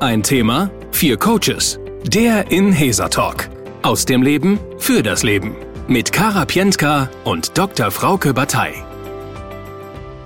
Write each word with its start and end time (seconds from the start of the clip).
Ein 0.00 0.22
Thema, 0.22 0.70
vier 0.92 1.16
Coaches. 1.16 1.80
Der 2.04 2.52
Inhesa 2.52 3.08
Talk. 3.08 3.48
Aus 3.82 4.04
dem 4.04 4.22
Leben 4.22 4.60
für 4.78 5.02
das 5.02 5.24
Leben. 5.24 5.56
Mit 5.88 6.12
Kara 6.12 6.44
Pientka 6.44 7.10
und 7.24 7.58
Dr. 7.58 7.90
Frauke 7.90 8.32
Batei. 8.32 8.74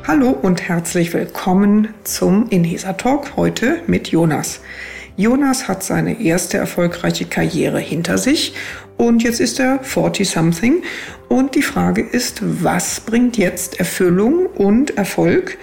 Hallo 0.06 0.28
und 0.28 0.60
herzlich 0.60 1.14
willkommen 1.14 1.88
zum 2.04 2.50
Inhesa 2.50 2.92
Talk 2.92 3.34
heute 3.36 3.80
mit 3.86 4.08
Jonas. 4.08 4.60
Jonas 5.16 5.68
hat 5.68 5.82
seine 5.82 6.20
erste 6.20 6.58
erfolgreiche 6.58 7.24
Karriere 7.24 7.80
hinter 7.80 8.18
sich 8.18 8.52
und 8.98 9.22
jetzt 9.22 9.40
ist 9.40 9.58
er 9.58 9.82
40-something 9.82 10.82
und 11.30 11.54
die 11.54 11.62
Frage 11.62 12.02
ist, 12.02 12.42
was 12.62 13.00
bringt 13.00 13.38
jetzt 13.38 13.78
Erfüllung 13.78 14.48
und 14.48 14.98
Erfolg? 14.98 15.56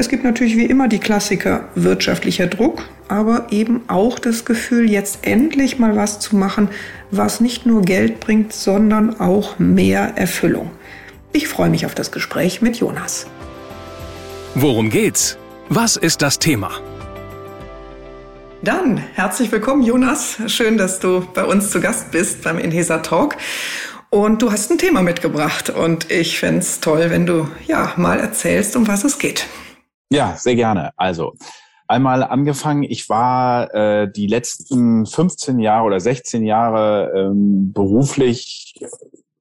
Es 0.00 0.08
gibt 0.08 0.22
natürlich 0.22 0.56
wie 0.56 0.66
immer 0.66 0.86
die 0.86 1.00
Klassiker 1.00 1.64
wirtschaftlicher 1.74 2.46
Druck, 2.46 2.84
aber 3.08 3.48
eben 3.50 3.80
auch 3.88 4.20
das 4.20 4.44
Gefühl, 4.44 4.88
jetzt 4.88 5.26
endlich 5.26 5.80
mal 5.80 5.96
was 5.96 6.20
zu 6.20 6.36
machen, 6.36 6.68
was 7.10 7.40
nicht 7.40 7.66
nur 7.66 7.82
Geld 7.82 8.20
bringt, 8.20 8.52
sondern 8.52 9.18
auch 9.18 9.58
mehr 9.58 10.12
Erfüllung. 10.14 10.70
Ich 11.32 11.48
freue 11.48 11.68
mich 11.68 11.84
auf 11.84 11.96
das 11.96 12.12
Gespräch 12.12 12.62
mit 12.62 12.76
Jonas. 12.76 13.26
Worum 14.54 14.88
geht's? 14.88 15.36
Was 15.68 15.96
ist 15.96 16.22
das 16.22 16.38
Thema? 16.38 16.70
Dann 18.62 18.98
herzlich 19.14 19.50
willkommen, 19.50 19.82
Jonas. 19.82 20.36
Schön, 20.46 20.78
dass 20.78 21.00
du 21.00 21.26
bei 21.34 21.42
uns 21.44 21.72
zu 21.72 21.80
Gast 21.80 22.12
bist 22.12 22.44
beim 22.44 22.58
Inhesa 22.58 22.98
Talk. 22.98 23.36
Und 24.10 24.42
du 24.42 24.52
hast 24.52 24.70
ein 24.70 24.78
Thema 24.78 25.02
mitgebracht 25.02 25.70
und 25.70 26.08
ich 26.08 26.38
fände 26.38 26.60
es 26.60 26.78
toll, 26.78 27.06
wenn 27.10 27.26
du 27.26 27.48
ja 27.66 27.94
mal 27.96 28.20
erzählst, 28.20 28.76
um 28.76 28.86
was 28.86 29.02
es 29.02 29.18
geht. 29.18 29.48
Ja, 30.10 30.36
sehr 30.36 30.56
gerne. 30.56 30.92
Also 30.96 31.34
einmal 31.86 32.22
angefangen, 32.22 32.82
ich 32.82 33.08
war 33.08 33.74
äh, 33.74 34.10
die 34.10 34.26
letzten 34.26 35.06
15 35.06 35.58
Jahre 35.58 35.86
oder 35.86 36.00
16 36.00 36.44
Jahre 36.44 37.12
ähm, 37.14 37.72
beruflich, 37.72 38.74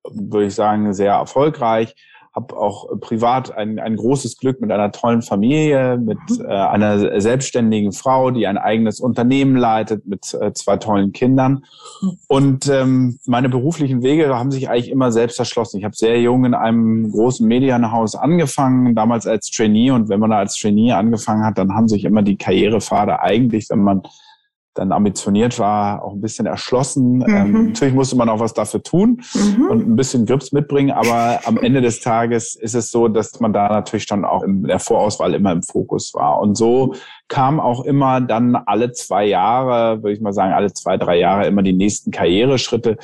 würde 0.04 0.48
ich 0.48 0.56
sagen, 0.56 0.94
sehr 0.94 1.14
erfolgreich 1.14 1.96
habe 2.38 2.56
auch 2.56 2.88
privat 3.00 3.58
ein, 3.58 3.80
ein 3.80 3.96
großes 3.96 4.38
Glück 4.38 4.62
mit 4.62 4.72
einer 4.72 4.92
tollen 4.92 5.24
Familie, 5.24 5.98
mit 5.98 6.20
mhm. 6.30 6.46
äh, 6.46 6.50
einer 6.50 7.20
selbstständigen 7.20 7.92
Frau, 7.92 8.30
die 8.30 8.46
ein 8.46 8.60
eigenes 8.60 9.00
Unternehmen 9.00 9.56
leitet, 9.56 10.06
mit 10.06 10.36
äh, 10.36 10.54
zwei 10.54 10.78
tollen 10.78 11.14
Kindern. 11.14 11.64
Mhm. 12.02 12.12
Und 12.28 12.70
ähm, 12.70 13.20
meine 13.26 13.50
beruflichen 13.50 14.04
Wege 14.04 14.38
haben 14.38 14.52
sich 14.52 14.70
eigentlich 14.70 14.92
immer 14.92 15.12
selbst 15.12 15.40
erschlossen. 15.40 15.80
Ich 15.80 15.84
habe 15.84 15.96
sehr 15.96 16.22
jung 16.22 16.46
in 16.46 16.54
einem 16.54 17.12
großen 17.12 17.46
Medienhaus 17.48 18.16
angefangen, 18.16 18.94
damals 18.94 19.26
als 19.26 19.50
Trainee. 19.50 19.90
Und 19.90 20.08
wenn 20.08 20.20
man 20.20 20.30
da 20.30 20.38
als 20.38 20.56
Trainee 20.60 20.92
angefangen 20.92 21.44
hat, 21.44 21.58
dann 21.58 21.74
haben 21.74 21.88
sich 21.88 22.06
immer 22.06 22.22
die 22.22 22.38
Karrierepfade 22.38 23.20
eigentlich, 23.20 23.68
wenn 23.72 23.82
man 23.82 24.04
dann 24.78 24.92
ambitioniert 24.92 25.60
war, 25.60 26.04
auch 26.04 26.14
ein 26.14 26.22
bisschen 26.22 26.46
erschlossen. 26.46 27.20
Mhm. 27.20 27.26
Ähm, 27.28 27.68
natürlich 27.68 27.94
musste 27.94 28.16
man 28.16 28.30
auch 28.30 28.40
was 28.40 28.54
dafür 28.54 28.84
tun 28.84 29.22
mhm. 29.34 29.68
und 29.70 29.88
ein 29.88 29.96
bisschen 29.96 30.26
Grips 30.26 30.52
mitbringen, 30.52 30.92
aber 30.92 31.40
am 31.46 31.58
Ende 31.58 31.82
des 31.82 32.00
Tages 32.00 32.56
ist 32.56 32.76
es 32.76 32.92
so, 32.92 33.08
dass 33.08 33.40
man 33.40 33.54
da 33.54 33.68
natürlich 33.70 34.06
schon 34.06 34.26
auch 34.26 34.44
in 34.44 34.64
der 34.64 34.80
Vorauswahl 34.80 35.34
immer 35.34 35.52
im 35.52 35.64
Fokus 35.64 36.14
war. 36.14 36.40
Und 36.40 36.56
so 36.56 36.94
kam 37.28 37.60
auch 37.60 37.84
immer 37.86 38.22
dann 38.22 38.56
alle 38.56 38.92
zwei 38.92 39.26
Jahre, 39.26 40.04
würde 40.04 40.14
ich 40.14 40.22
mal 40.22 40.34
sagen, 40.34 40.54
alle 40.54 40.74
zwei, 40.74 40.98
drei 40.98 41.18
Jahre 41.18 41.48
immer 41.48 41.64
die 41.64 41.74
nächsten 41.74 42.12
Karriereschritte 42.12 42.98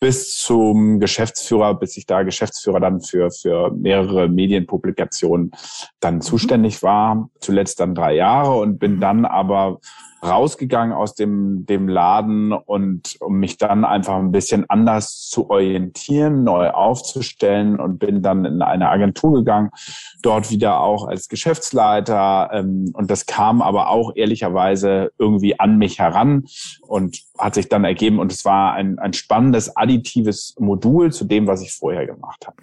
bis 0.00 0.36
zum 0.36 1.00
Geschäftsführer, 1.00 1.74
bis 1.74 1.96
ich 1.96 2.06
da 2.06 2.22
Geschäftsführer 2.22 2.80
dann 2.80 3.00
für, 3.00 3.30
für 3.30 3.72
mehrere 3.72 4.28
Medienpublikationen 4.28 5.50
dann 6.00 6.16
mhm. 6.16 6.20
zuständig 6.20 6.82
war. 6.82 7.28
Zuletzt 7.40 7.80
dann 7.80 7.94
drei 7.94 8.14
Jahre 8.14 8.58
und 8.58 8.78
bin 8.78 9.00
dann 9.00 9.24
aber 9.24 9.80
rausgegangen 10.22 10.92
aus 10.92 11.14
dem, 11.14 11.64
dem 11.66 11.88
Laden 11.88 12.52
und 12.52 13.16
um 13.20 13.38
mich 13.38 13.56
dann 13.56 13.84
einfach 13.84 14.16
ein 14.16 14.32
bisschen 14.32 14.68
anders 14.68 15.28
zu 15.28 15.50
orientieren, 15.50 16.44
neu 16.44 16.70
aufzustellen 16.70 17.78
und 17.78 17.98
bin 17.98 18.22
dann 18.22 18.44
in 18.44 18.62
eine 18.62 18.88
Agentur 18.88 19.34
gegangen, 19.34 19.70
dort 20.22 20.50
wieder 20.50 20.80
auch 20.80 21.06
als 21.06 21.28
Geschäftsleiter 21.28 22.50
ähm, 22.52 22.90
und 22.94 23.10
das 23.10 23.26
kam 23.26 23.62
aber 23.62 23.90
auch 23.90 24.12
ehrlicherweise 24.16 25.12
irgendwie 25.18 25.58
an 25.60 25.78
mich 25.78 25.98
heran 25.98 26.46
und 26.82 27.22
hat 27.38 27.54
sich 27.54 27.68
dann 27.68 27.84
ergeben 27.84 28.18
und 28.18 28.32
es 28.32 28.44
war 28.44 28.72
ein, 28.72 28.98
ein 28.98 29.12
spannendes 29.12 29.76
additives 29.76 30.54
Modul 30.58 31.12
zu 31.12 31.24
dem, 31.24 31.46
was 31.46 31.62
ich 31.62 31.72
vorher 31.72 32.06
gemacht 32.06 32.46
habe. 32.46 32.56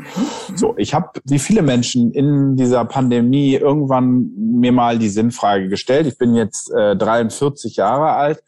So, 0.56 0.74
ich 0.78 0.94
habe 0.94 1.22
wie 1.24 1.40
viele 1.40 1.62
Menschen 1.62 2.12
in 2.12 2.58
dieser 2.58 2.84
Pandemie 2.84 3.54
irgendwann 3.56 4.32
mir 4.36 4.74
mal 4.74 5.00
die 5.00 5.10
Sinnfrage 5.10 5.70
gestellt. 5.70 6.08
Ich 6.08 6.18
bin 6.18 6.36
jetzt 6.36 6.72
äh, 6.74 6.96
43 6.96 7.45
40 7.46 7.76
Jahre 7.76 8.12
alt 8.12 8.44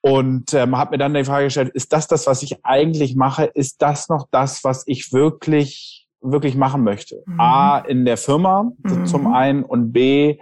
und 0.00 0.52
ähm, 0.52 0.76
habe 0.76 0.92
mir 0.92 0.98
dann 0.98 1.14
die 1.14 1.24
Frage 1.24 1.46
gestellt, 1.46 1.70
ist 1.70 1.92
das 1.92 2.06
das, 2.08 2.26
was 2.26 2.42
ich 2.42 2.64
eigentlich 2.64 3.16
mache? 3.16 3.44
Ist 3.44 3.80
das 3.80 4.08
noch 4.08 4.26
das, 4.30 4.62
was 4.64 4.82
ich 4.86 5.12
wirklich, 5.12 6.06
wirklich 6.20 6.56
machen 6.56 6.84
möchte? 6.84 7.22
Mhm. 7.26 7.40
A, 7.40 7.78
in 7.78 8.04
der 8.04 8.16
Firma 8.16 8.70
mhm. 8.82 9.06
zum 9.06 9.32
einen 9.32 9.62
und 9.62 9.92
B, 9.92 10.38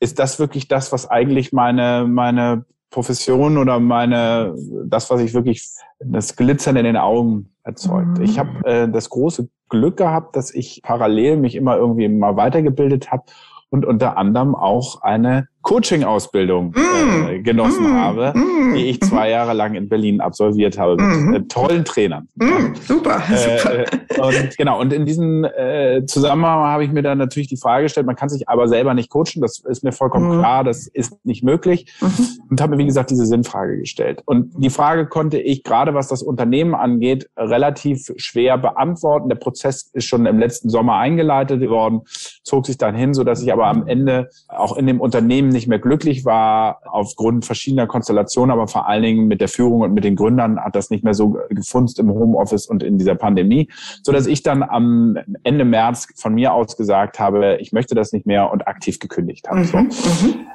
ist 0.00 0.18
das 0.18 0.38
wirklich 0.38 0.68
das, 0.68 0.90
was 0.90 1.08
eigentlich 1.08 1.52
meine, 1.52 2.06
meine 2.08 2.64
Profession 2.90 3.58
oder 3.58 3.78
meine, 3.78 4.54
das, 4.86 5.10
was 5.10 5.20
ich 5.20 5.32
wirklich, 5.32 5.68
das 6.00 6.34
Glitzern 6.34 6.76
in 6.76 6.84
den 6.84 6.96
Augen 6.96 7.54
erzeugt. 7.62 8.18
Mhm. 8.18 8.24
Ich 8.24 8.38
habe 8.38 8.66
äh, 8.66 8.88
das 8.88 9.10
große 9.10 9.48
Glück 9.68 9.96
gehabt, 9.96 10.34
dass 10.34 10.52
ich 10.52 10.80
parallel 10.82 11.36
mich 11.36 11.54
immer 11.54 11.76
irgendwie 11.76 12.08
mal 12.08 12.36
weitergebildet 12.36 13.12
habe 13.12 13.24
und 13.70 13.84
unter 13.84 14.16
anderem 14.16 14.56
auch 14.56 15.02
eine 15.02 15.46
Coaching-Ausbildung 15.64 16.70
mm. 16.70 17.28
äh, 17.28 17.38
genossen 17.40 17.90
mm. 17.90 17.96
habe, 17.96 18.32
mm. 18.38 18.74
die 18.74 18.84
ich 18.84 19.00
zwei 19.00 19.30
Jahre 19.30 19.54
lang 19.54 19.74
in 19.74 19.88
Berlin 19.88 20.20
absolviert 20.20 20.78
habe 20.78 20.96
mit 20.96 21.20
mm. 21.20 21.34
äh, 21.34 21.40
tollen 21.48 21.84
Trainern. 21.84 22.28
Mm. 22.36 22.74
Super, 22.86 23.22
äh, 23.30 23.58
super. 23.58 24.26
und 24.26 24.56
genau, 24.56 24.80
und 24.80 24.92
in 24.92 25.06
diesem 25.06 25.44
äh, 25.44 26.04
Zusammenhang 26.06 26.60
habe 26.60 26.84
ich 26.84 26.92
mir 26.92 27.02
dann 27.02 27.18
natürlich 27.18 27.48
die 27.48 27.56
Frage 27.56 27.84
gestellt, 27.84 28.06
man 28.06 28.14
kann 28.14 28.28
sich 28.28 28.48
aber 28.48 28.68
selber 28.68 28.94
nicht 28.94 29.10
coachen, 29.10 29.40
das 29.40 29.58
ist 29.58 29.82
mir 29.82 29.92
vollkommen 29.92 30.36
mm. 30.36 30.38
klar, 30.38 30.64
das 30.64 30.86
ist 30.86 31.24
nicht 31.24 31.42
möglich. 31.42 31.86
-hmm. 32.00 32.50
Und 32.50 32.60
habe 32.60 32.76
mir, 32.76 32.82
wie 32.82 32.86
gesagt, 32.86 33.10
diese 33.10 33.26
Sinnfrage 33.26 33.78
gestellt. 33.78 34.22
Und 34.26 34.52
die 34.56 34.70
Frage 34.70 35.06
konnte 35.06 35.38
ich, 35.38 35.64
gerade 35.64 35.94
was 35.94 36.08
das 36.08 36.22
Unternehmen 36.22 36.74
angeht, 36.74 37.28
relativ 37.36 38.12
schwer 38.16 38.58
beantworten. 38.58 39.28
Der 39.28 39.36
Prozess 39.36 39.90
ist 39.92 40.04
schon 40.04 40.26
im 40.26 40.38
letzten 40.38 40.68
Sommer 40.68 40.96
eingeleitet 40.96 41.68
worden, 41.68 42.02
zog 42.42 42.66
sich 42.66 42.76
dann 42.76 42.94
hin, 42.94 43.14
so 43.14 43.24
dass 43.24 43.42
ich 43.42 43.52
aber 43.52 43.66
am 43.66 43.86
Ende 43.86 44.28
auch 44.48 44.76
in 44.76 44.86
dem 44.86 45.00
Unternehmen 45.00 45.52
nicht 45.54 45.66
mehr 45.66 45.78
glücklich 45.78 46.26
war 46.26 46.80
aufgrund 46.84 47.46
verschiedener 47.46 47.86
Konstellationen, 47.86 48.50
aber 48.50 48.68
vor 48.68 48.86
allen 48.86 49.02
Dingen 49.02 49.26
mit 49.26 49.40
der 49.40 49.48
Führung 49.48 49.80
und 49.80 49.94
mit 49.94 50.04
den 50.04 50.16
Gründern 50.16 50.60
hat 50.60 50.76
das 50.76 50.90
nicht 50.90 51.02
mehr 51.02 51.14
so 51.14 51.38
gefunzt 51.48 51.98
im 51.98 52.10
Homeoffice 52.10 52.66
und 52.66 52.82
in 52.82 52.98
dieser 52.98 53.14
Pandemie, 53.14 53.70
so 54.02 54.12
dass 54.12 54.26
ich 54.26 54.42
dann 54.42 54.62
am 54.62 55.16
Ende 55.42 55.64
März 55.64 56.08
von 56.16 56.34
mir 56.34 56.52
aus 56.52 56.76
gesagt 56.76 57.18
habe, 57.18 57.56
ich 57.60 57.72
möchte 57.72 57.94
das 57.94 58.12
nicht 58.12 58.26
mehr 58.26 58.52
und 58.52 58.68
aktiv 58.68 58.98
gekündigt 58.98 59.48
habe. 59.48 59.60
Mhm, 59.60 59.64
so. 59.64 59.78
Mhm. 59.78 59.90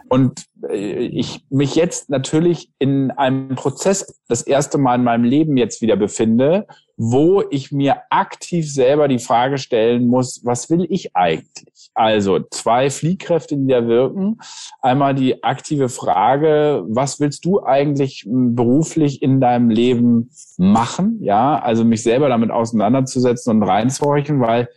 Und 0.10 0.46
äh, 0.70 1.06
ich 1.06 1.46
mich 1.50 1.76
jetzt 1.76 2.10
natürlich 2.10 2.72
in 2.80 3.12
einem 3.12 3.56
Prozess 3.56 4.20
das 4.28 4.42
erste 4.42 4.78
Mal 4.78 4.96
in 4.96 5.04
meinem 5.04 5.24
Leben 5.24 5.58
jetzt 5.58 5.82
wieder 5.82 5.96
befinde, 5.96 6.68
wo 6.98 7.44
ich 7.50 7.72
mir 7.72 8.02
aktiv 8.10 8.72
selber 8.72 9.08
die 9.08 9.20
Frage 9.20 9.58
stellen 9.58 10.08
muss, 10.08 10.42
was 10.44 10.70
will 10.70 10.86
ich 10.90 11.16
eigentlich? 11.16 11.69
Also 12.00 12.40
zwei 12.50 12.90
Fliehkräfte, 12.90 13.58
die 13.58 13.68
da 13.68 13.86
wirken. 13.86 14.38
Einmal 14.82 15.14
die 15.14 15.44
aktive 15.44 15.90
Frage, 15.90 16.86
was 16.88 17.20
willst 17.20 17.44
du 17.44 17.62
eigentlich 17.62 18.26
beruflich 18.26 19.22
in 19.22 19.42
deinem 19.42 19.70
Leben 19.70 20.30
machen? 20.56 21.18
Ja, 21.20 21.60
also 21.60 21.84
mich 21.84 22.02
selber 22.02 22.30
damit 22.30 22.52
auseinanderzusetzen 22.52 23.52
und 23.52 23.64
reinzuhorchen, 23.64 24.40
weil 24.40 24.70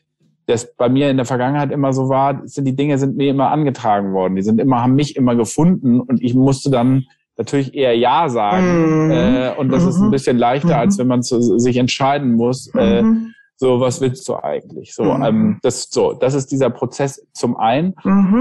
das 0.47 0.75
bei 0.75 0.88
mir 0.88 1.11
in 1.11 1.16
der 1.16 1.25
Vergangenheit 1.25 1.71
immer 1.71 1.93
so 1.93 2.09
war, 2.09 2.43
sind 2.44 2.65
die 2.65 2.75
Dinge 2.75 2.99
sind 2.99 3.16
mir 3.16 3.31
immer 3.31 3.53
angetragen 3.53 4.12
worden. 4.12 4.34
Die 4.34 4.43
sind 4.43 4.61
immer, 4.61 4.82
haben 4.82 4.97
mich 4.97 5.15
immer 5.15 5.37
gefunden 5.37 6.00
und 6.00 6.20
ich 6.20 6.35
musste 6.35 6.73
dann 6.73 7.05
natürlich 7.37 7.73
eher 7.73 7.97
Ja 7.97 8.29
sagen. 8.31 9.06
Mhm. 9.06 9.11
Äh, 9.12 9.50
und 9.56 9.70
das 9.70 9.85
mhm. 9.85 9.88
ist 9.88 9.97
ein 9.99 10.06
mhm. 10.06 10.11
bisschen 10.11 10.38
leichter, 10.38 10.76
als 10.76 10.97
mhm. 10.97 11.02
wenn 11.02 11.06
man 11.06 11.23
zu, 11.23 11.41
sich 11.61 11.76
entscheiden 11.76 12.32
muss. 12.32 12.69
Äh, 12.75 13.02
mhm. 13.02 13.32
So, 13.62 13.79
was 13.79 14.00
willst 14.00 14.29
du 14.29 14.35
eigentlich? 14.43 14.93
So, 14.93 15.05
mhm. 15.05 15.23
ähm, 15.23 15.59
das, 15.62 15.87
so, 15.88 16.14
das 16.14 16.35
ist 16.35 16.50
dieser 16.50 16.69
Prozess 16.69 17.25
zum 17.32 17.56
einen. 17.56 17.94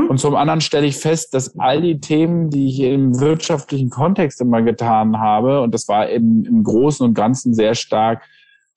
Und 0.10 0.20
zum 0.20 0.34
anderen 0.34 0.62
stelle 0.62 0.88
ich 0.88 0.98
fest, 0.98 1.36
dass 1.36 1.60
all 1.60 1.80
die 1.80 2.00
Themen, 2.00 2.50
die 2.50 2.70
ich 2.70 2.80
im 2.80 3.20
wirtschaftlichen 3.20 3.92
Kontext 3.92 4.42
immer 4.42 4.64
getan 4.64 5.20
habe, 5.20 5.62
und 5.62 5.76
das 5.76 5.88
war 5.88 6.10
eben 6.10 6.44
im 6.46 6.64
Großen 6.64 7.06
und 7.06 7.14
Ganzen 7.14 7.54
sehr 7.54 7.76
stark 7.76 8.24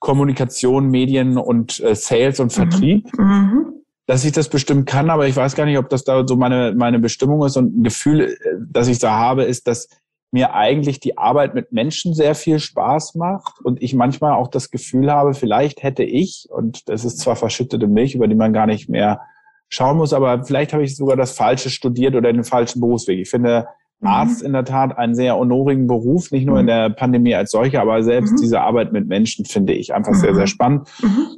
Kommunikation, 0.00 0.90
Medien 0.90 1.38
und 1.38 1.80
äh, 1.80 1.94
Sales 1.94 2.40
und 2.40 2.52
Vertrieb. 2.52 3.06
Mhm 3.18 3.70
dass 4.06 4.22
ich 4.26 4.32
das 4.32 4.50
bestimmt 4.50 4.84
kann, 4.84 5.08
aber 5.08 5.26
ich 5.28 5.34
weiß 5.34 5.54
gar 5.54 5.64
nicht, 5.64 5.78
ob 5.78 5.88
das 5.88 6.04
da 6.04 6.26
so 6.26 6.36
meine, 6.36 6.74
meine 6.76 6.98
Bestimmung 6.98 7.42
ist 7.42 7.56
und 7.56 7.78
ein 7.78 7.82
Gefühl, 7.84 8.20
äh, 8.20 8.36
das 8.70 8.86
ich 8.88 8.98
da 8.98 9.12
habe, 9.18 9.44
ist, 9.44 9.66
dass 9.66 9.88
mir 10.34 10.52
eigentlich 10.52 10.98
die 10.98 11.16
Arbeit 11.16 11.54
mit 11.54 11.70
Menschen 11.70 12.12
sehr 12.12 12.34
viel 12.34 12.58
Spaß 12.58 13.14
macht 13.14 13.60
und 13.62 13.80
ich 13.80 13.94
manchmal 13.94 14.32
auch 14.32 14.48
das 14.48 14.72
Gefühl 14.72 15.12
habe, 15.12 15.32
vielleicht 15.32 15.84
hätte 15.84 16.02
ich, 16.02 16.48
und 16.50 16.88
das 16.88 17.04
ist 17.04 17.20
zwar 17.20 17.36
verschüttete 17.36 17.86
Milch, 17.86 18.16
über 18.16 18.26
die 18.26 18.34
man 18.34 18.52
gar 18.52 18.66
nicht 18.66 18.88
mehr 18.88 19.20
schauen 19.68 19.96
muss, 19.96 20.12
aber 20.12 20.42
vielleicht 20.42 20.72
habe 20.72 20.82
ich 20.82 20.96
sogar 20.96 21.16
das 21.16 21.36
Falsche 21.36 21.70
studiert 21.70 22.16
oder 22.16 22.32
den 22.32 22.42
falschen 22.42 22.80
Berufsweg. 22.80 23.20
Ich 23.20 23.30
finde. 23.30 23.68
Arzt 24.02 24.42
in 24.42 24.52
der 24.52 24.64
Tat 24.64 24.96
einen 24.98 25.14
sehr 25.14 25.36
honorigen 25.36 25.86
Beruf, 25.86 26.30
nicht 26.30 26.46
nur 26.46 26.58
in 26.58 26.66
mhm. 26.66 26.68
der 26.68 26.90
Pandemie 26.90 27.34
als 27.34 27.50
solche, 27.50 27.80
aber 27.80 28.02
selbst 28.02 28.32
mhm. 28.32 28.36
diese 28.42 28.60
Arbeit 28.60 28.92
mit 28.92 29.08
Menschen 29.08 29.44
finde 29.44 29.72
ich 29.72 29.94
einfach 29.94 30.14
sehr, 30.14 30.34
sehr 30.34 30.46
spannend. 30.46 30.88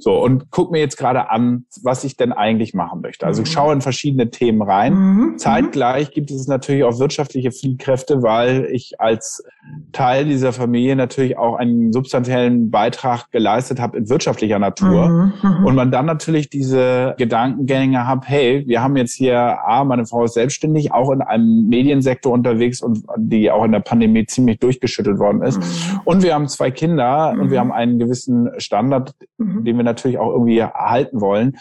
So, 0.01 0.23
und 0.23 0.51
guck 0.51 0.71
mir 0.71 0.79
jetzt 0.79 0.97
gerade 0.97 1.31
an, 1.31 1.65
was 1.83 2.05
ich 2.05 2.17
denn 2.17 2.33
eigentlich 2.33 2.75
machen 2.75 3.01
möchte. 3.01 3.27
Also 3.27 3.43
ich 3.43 3.51
schaue 3.51 3.73
in 3.73 3.81
verschiedene 3.81 4.31
Themen 4.31 4.63
rein. 4.63 5.35
Zeitgleich 5.37 6.11
gibt 6.11 6.31
es 6.31 6.47
natürlich 6.49 6.85
auch 6.85 6.99
wirtschaftliche 6.99 7.51
Fliehkräfte, 7.51 8.23
weil 8.23 8.69
ich 8.73 9.01
als 9.01 9.45
Teil 9.93 10.25
dieser 10.25 10.53
Familie 10.53 10.97
natürlich 10.97 11.39
auch 11.39 11.57
einen 11.57 11.93
substanziellen 11.93 12.71
Beitrag 12.71 13.31
geleistet 13.31 13.81
habe 13.81 13.97
in 13.99 14.09
wirtschaftlicher 14.09 14.59
Natur. 14.59 15.33
Und 15.65 15.75
man 15.75 15.91
dann 15.91 16.07
natürlich 16.07 16.51
diese 16.51 17.15
Gedankengänge 17.19 18.07
hat, 18.07 18.29
hey, 18.29 18.65
wir 18.67 18.83
haben 18.83 18.97
jetzt 18.97 19.15
hier, 19.15 19.39
A, 19.39 19.85
meine 19.85 20.07
Frau 20.07 20.25
ist 20.25 20.35
selbstständig, 20.35 20.93
auch 20.93 21.11
in 21.11 21.21
einem 21.21 21.69
Mediensektor 21.69 22.33
unterwegs 22.47 22.83
und 22.83 23.05
die 23.17 23.51
auch 23.51 23.65
in 23.65 23.73
der 23.73 23.81
Pandemie 23.81 24.27
ziemlich 24.27 24.59
durchgeschüttelt 24.59 25.19
worden 25.19 25.43
ist. 25.43 25.59
Mhm. 25.59 26.01
Und 26.05 26.23
wir 26.23 26.35
haben 26.35 26.49
zwei 26.49 26.71
Kinder 26.71 27.33
mhm. 27.33 27.41
und 27.41 27.51
wir 27.51 27.59
mhm. 27.59 27.71
haben 27.71 27.73
einen 27.73 27.99
gewissen 27.99 28.51
Standard, 28.59 29.15
mhm. 29.39 29.65
den 29.65 29.77
wir 29.77 29.85
natürlich 29.85 30.19
auch 30.19 30.31
irgendwie 30.31 30.59
erhalten 30.59 31.21
wollen 31.21 31.57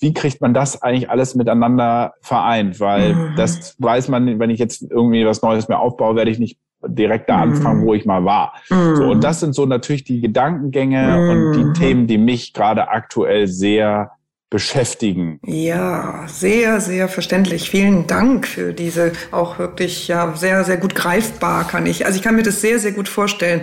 wie 0.00 0.14
kriegt 0.14 0.40
man 0.40 0.54
das 0.54 0.80
eigentlich 0.80 1.10
alles 1.10 1.34
miteinander 1.34 2.14
vereint? 2.20 2.78
Weil 2.78 3.14
mhm. 3.14 3.34
das 3.36 3.74
weiß 3.78 4.08
man, 4.08 4.38
wenn 4.38 4.50
ich 4.50 4.60
jetzt 4.60 4.82
irgendwie 4.88 5.26
was 5.26 5.42
Neues 5.42 5.68
mehr 5.68 5.80
aufbaue, 5.80 6.14
werde 6.14 6.30
ich 6.30 6.38
nicht 6.38 6.58
direkt 6.86 7.28
da 7.28 7.38
anfangen, 7.38 7.84
wo 7.84 7.94
ich 7.94 8.06
mal 8.06 8.24
war. 8.24 8.54
So, 8.68 9.04
und 9.10 9.24
das 9.24 9.40
sind 9.40 9.52
so 9.52 9.66
natürlich 9.66 10.04
die 10.04 10.20
Gedankengänge 10.20 11.30
und 11.30 11.52
die 11.52 11.72
Themen, 11.72 12.06
die 12.06 12.18
mich 12.18 12.52
gerade 12.52 12.88
aktuell 12.88 13.48
sehr 13.48 14.12
beschäftigen. 14.50 15.40
Ja, 15.44 16.24
sehr, 16.26 16.80
sehr 16.80 17.08
verständlich. 17.08 17.68
Vielen 17.68 18.06
Dank 18.06 18.46
für 18.46 18.72
diese 18.72 19.12
auch 19.30 19.58
wirklich 19.58 20.08
ja 20.08 20.34
sehr, 20.36 20.64
sehr 20.64 20.78
gut 20.78 20.94
greifbar 20.94 21.68
kann 21.68 21.84
ich. 21.84 22.06
Also 22.06 22.16
ich 22.16 22.22
kann 22.22 22.34
mir 22.34 22.42
das 22.42 22.62
sehr, 22.62 22.78
sehr 22.78 22.92
gut 22.92 23.08
vorstellen, 23.08 23.60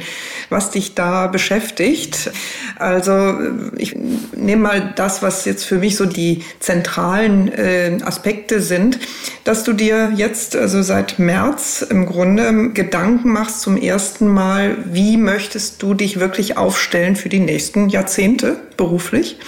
was 0.50 0.70
dich 0.70 0.94
da 0.94 1.26
beschäftigt. 1.26 2.30
Also 2.78 3.36
ich 3.78 3.96
nehme 4.36 4.62
mal 4.62 4.94
das, 4.96 5.24
was 5.24 5.46
jetzt 5.46 5.64
für 5.66 5.80
mich 5.80 5.96
so 5.96 6.06
die 6.06 6.44
zentralen 6.60 7.52
äh, 7.52 7.98
Aspekte 8.04 8.62
sind, 8.62 9.00
dass 9.44 9.64
du 9.64 9.74
dir 9.74 10.14
jetzt 10.16 10.56
also 10.56 10.84
seit 10.84 11.18
März 11.18 11.84
im 11.90 12.06
Grunde 12.06 12.70
Gedanken 12.74 13.32
machst 13.32 13.62
zum 13.62 13.76
ersten 13.76 14.28
Mal, 14.28 14.78
wie 14.86 15.18
möchtest 15.18 15.82
du 15.82 15.96
dich 15.96 16.20
wirklich 16.20 16.58
aufstellen 16.58 17.16
für 17.16 17.30
die 17.30 17.40
nächsten 17.40 17.90
Jahrzehnte 17.90 18.58
beruflich? 18.78 19.40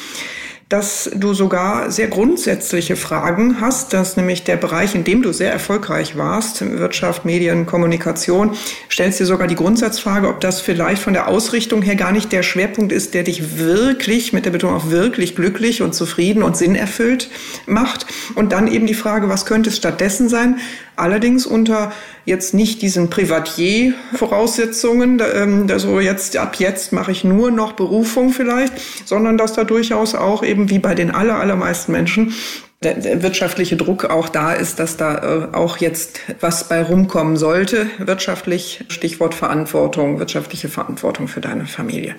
Dass 0.69 1.09
du 1.15 1.33
sogar 1.33 1.91
sehr 1.91 2.07
grundsätzliche 2.07 2.97
Fragen 2.97 3.61
hast, 3.61 3.93
dass 3.93 4.17
nämlich 4.17 4.43
der 4.43 4.57
Bereich, 4.57 4.95
in 4.95 5.05
dem 5.05 5.21
du 5.21 5.31
sehr 5.31 5.51
erfolgreich 5.51 6.17
warst, 6.17 6.61
Wirtschaft, 6.77 7.23
Medien, 7.23 7.65
Kommunikation, 7.65 8.57
stellst 8.91 9.21
dir 9.21 9.25
sogar 9.25 9.47
die 9.47 9.55
Grundsatzfrage, 9.55 10.27
ob 10.27 10.41
das 10.41 10.59
vielleicht 10.59 11.01
von 11.01 11.13
der 11.13 11.29
Ausrichtung 11.29 11.81
her 11.81 11.95
gar 11.95 12.11
nicht 12.11 12.33
der 12.33 12.43
Schwerpunkt 12.43 12.91
ist, 12.91 13.13
der 13.13 13.23
dich 13.23 13.57
wirklich, 13.57 14.33
mit 14.33 14.43
der 14.43 14.51
Betonung 14.51 14.75
auf 14.75 14.89
wirklich 14.89 15.37
glücklich 15.37 15.81
und 15.81 15.95
zufrieden 15.95 16.43
und 16.43 16.57
sinnerfüllt 16.57 17.29
macht. 17.65 18.05
Und 18.35 18.51
dann 18.51 18.67
eben 18.67 18.87
die 18.87 18.93
Frage, 18.93 19.29
was 19.29 19.45
könnte 19.45 19.69
es 19.69 19.77
stattdessen 19.77 20.27
sein? 20.27 20.59
Allerdings 20.97 21.45
unter 21.45 21.93
jetzt 22.25 22.53
nicht 22.53 22.81
diesen 22.81 23.09
Privatier-Voraussetzungen, 23.09 25.21
also 25.71 25.99
jetzt 25.99 26.37
ab 26.37 26.55
jetzt 26.57 26.91
mache 26.91 27.11
ich 27.11 27.23
nur 27.23 27.51
noch 27.51 27.73
Berufung 27.73 28.31
vielleicht, 28.31 28.73
sondern 29.07 29.37
dass 29.37 29.53
da 29.53 29.63
durchaus 29.63 30.15
auch 30.15 30.43
eben 30.43 30.71
wie 30.71 30.79
bei 30.79 30.95
den 30.95 31.11
aller, 31.11 31.35
allermeisten 31.35 31.91
Menschen 31.91 32.33
der, 32.83 32.93
der 32.93 33.23
wirtschaftliche 33.23 33.75
Druck 33.75 34.05
auch 34.05 34.29
da 34.29 34.53
ist, 34.53 34.77
dass 34.79 34.97
da 34.97 35.17
äh, 35.17 35.55
auch 35.55 35.77
jetzt 35.77 36.19
was 36.41 36.69
bei 36.69 36.83
rumkommen 36.83 37.35
sollte. 37.35 37.87
Wirtschaftlich, 37.97 38.85
Stichwort 38.87 39.33
Verantwortung, 39.33 40.19
wirtschaftliche 40.19 40.69
Verantwortung 40.69 41.27
für 41.27 41.41
deine 41.41 41.65
Familie. 41.65 42.15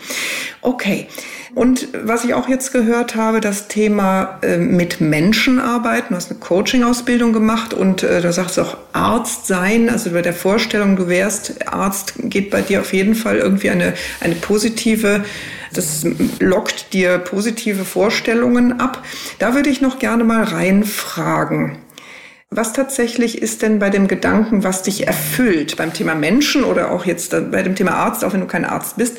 Okay. 0.60 1.06
Und 1.54 1.88
was 1.92 2.24
ich 2.24 2.34
auch 2.34 2.48
jetzt 2.48 2.72
gehört 2.72 3.14
habe, 3.14 3.40
das 3.40 3.68
Thema 3.68 4.38
äh, 4.42 4.58
mit 4.58 5.00
Menschen 5.00 5.60
arbeiten. 5.60 6.08
Du 6.10 6.16
hast 6.16 6.30
eine 6.30 6.40
Coaching-Ausbildung 6.40 7.32
gemacht 7.32 7.72
und 7.72 8.02
äh, 8.02 8.20
da 8.20 8.32
sagst 8.32 8.56
du 8.56 8.62
auch 8.62 8.76
Arzt 8.92 9.46
sein. 9.46 9.88
Also 9.88 10.10
bei 10.10 10.22
der 10.22 10.34
Vorstellung, 10.34 10.96
du 10.96 11.08
wärst 11.08 11.68
Arzt, 11.68 12.14
geht 12.24 12.50
bei 12.50 12.62
dir 12.62 12.80
auf 12.80 12.92
jeden 12.92 13.14
Fall 13.14 13.38
irgendwie 13.38 13.70
eine, 13.70 13.94
eine 14.20 14.34
positive 14.34 15.24
das 15.72 16.06
lockt 16.40 16.92
dir 16.92 17.18
positive 17.18 17.84
Vorstellungen 17.84 18.80
ab. 18.80 19.04
Da 19.38 19.54
würde 19.54 19.70
ich 19.70 19.80
noch 19.80 19.98
gerne 19.98 20.24
mal 20.24 20.42
reinfragen. 20.42 21.78
Was 22.50 22.72
tatsächlich 22.72 23.42
ist 23.42 23.60
denn 23.60 23.78
bei 23.78 23.90
dem 23.90 24.08
Gedanken, 24.08 24.64
was 24.64 24.82
dich 24.82 25.06
erfüllt, 25.06 25.76
beim 25.76 25.92
Thema 25.92 26.14
Menschen 26.14 26.64
oder 26.64 26.90
auch 26.90 27.04
jetzt 27.04 27.30
bei 27.50 27.62
dem 27.62 27.76
Thema 27.76 27.92
Arzt, 27.92 28.24
auch 28.24 28.32
wenn 28.32 28.40
du 28.40 28.46
kein 28.46 28.64
Arzt 28.64 28.96
bist, 28.96 29.18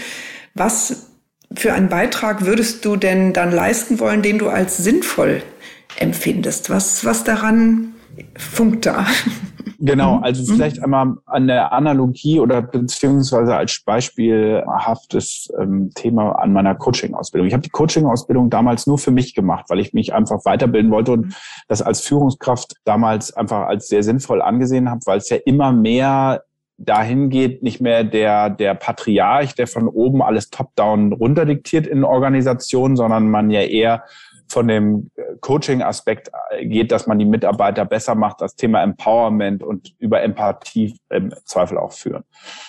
was 0.56 1.12
für 1.56 1.74
einen 1.74 1.90
Beitrag 1.90 2.46
würdest 2.46 2.86
du 2.86 2.96
denn 2.96 3.34
dann 3.34 3.51
leisten 3.51 4.00
wollen, 4.00 4.22
den 4.22 4.40
du 4.40 4.50
als 4.50 4.78
sinnvoll 4.78 5.44
empfindest? 5.98 6.69
Was, 6.69 7.06
was 7.06 7.24
daran 7.24 7.94
funkt 8.38 8.86
da? 8.86 9.06
Genau, 9.82 10.18
mhm. 10.18 10.24
also 10.24 10.42
mhm. 10.42 10.56
vielleicht 10.56 10.84
einmal 10.84 11.16
an 11.26 11.48
der 11.48 11.72
Analogie 11.72 12.40
oder 12.40 12.62
beziehungsweise 12.62 13.56
als 13.56 13.82
beispielhaftes 13.86 15.52
ähm, 15.60 15.92
Thema 15.96 16.34
an 16.34 16.52
meiner 16.52 16.76
Coaching-Ausbildung. 16.76 17.48
Ich 17.48 17.54
habe 17.54 17.64
die 17.64 17.70
Coaching-Ausbildung 17.70 18.50
damals 18.50 18.88
nur 18.88 18.98
für 18.98 19.12
mich 19.12 19.34
gemacht, 19.34 19.66
weil 19.70 19.80
ich 19.80 19.94
mich 19.94 20.14
einfach 20.14 20.44
weiterbilden 20.44 20.92
wollte 20.92 21.14
und 21.14 21.34
das 21.70 21.82
als 21.82 22.02
Führungskraft 22.02 22.74
damals 22.84 23.32
einfach 23.34 23.68
als 23.68 23.88
sehr 23.88 24.04
sinnvoll 24.04 24.42
angesehen 24.42 24.90
habe, 24.90 25.00
weil 25.06 25.20
es 25.20 25.30
ja 25.30 25.38
immer 25.46 25.72
mehr 25.72 26.44
dahin 26.80 27.30
geht, 27.30 27.62
nicht 27.62 27.82
mehr 27.82 28.04
der, 28.04 28.50
der 28.50 28.74
Patriarch, 28.74 29.54
der 29.56 29.68
von 29.68 29.88
oben 29.88 30.22
alles 30.22 30.50
top-down 30.50 31.14
runterdiktiert 31.14 31.86
in 31.86 32.04
Organisationen, 32.04 32.96
sondern 32.96 33.30
man 33.30 33.50
ja 33.50 33.62
eher 33.62 34.04
von 34.50 34.68
dem 34.68 35.12
äh, 35.16 35.22
Coaching-Aspekt 35.42 36.31
äh, 36.51 36.66
geht, 36.66 36.92
dass 36.92 37.07
man 37.07 37.19
die 37.19 37.25
Mitarbeiter 37.25 37.86
besser 37.86 38.16
macht, 38.16 38.42
das 38.42 38.56
Thema 38.56 38.81
Empowerment 38.81 39.63
und 39.63 39.94
über 40.00 40.22
Empathie 40.22 40.98
im 41.10 41.34
Zweifel 41.46 41.78
auch 41.78 41.94
führen. 41.94 42.24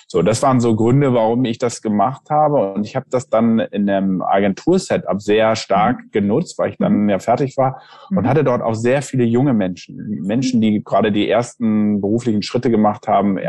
So, 0.07 0.21
das 0.21 0.41
waren 0.43 0.59
so 0.59 0.75
Gründe, 0.75 1.13
warum 1.13 1.43
ich 1.45 1.57
das 1.57 1.81
gemacht 1.81 2.29
habe. 2.29 2.73
Und 2.73 2.85
ich 2.85 2.95
habe 2.95 3.07
das 3.09 3.29
dann 3.29 3.59
in 3.59 3.89
einem 3.89 4.21
Agentur-Setup 4.21 5.21
sehr 5.21 5.55
stark 5.55 5.97
mhm. 6.05 6.11
genutzt, 6.11 6.59
weil 6.59 6.69
ich 6.71 6.77
dann 6.77 7.03
mhm. 7.03 7.09
ja 7.09 7.19
fertig 7.19 7.57
war 7.57 7.81
und 8.11 8.23
mhm. 8.23 8.27
hatte 8.27 8.43
dort 8.43 8.61
auch 8.61 8.75
sehr 8.75 9.01
viele 9.01 9.23
junge 9.23 9.53
Menschen. 9.53 9.97
Menschen, 10.21 10.61
die 10.61 10.83
gerade 10.83 11.11
die 11.11 11.29
ersten 11.29 11.99
beruflichen 11.99 12.43
Schritte 12.43 12.69
gemacht 12.69 13.07
haben, 13.07 13.39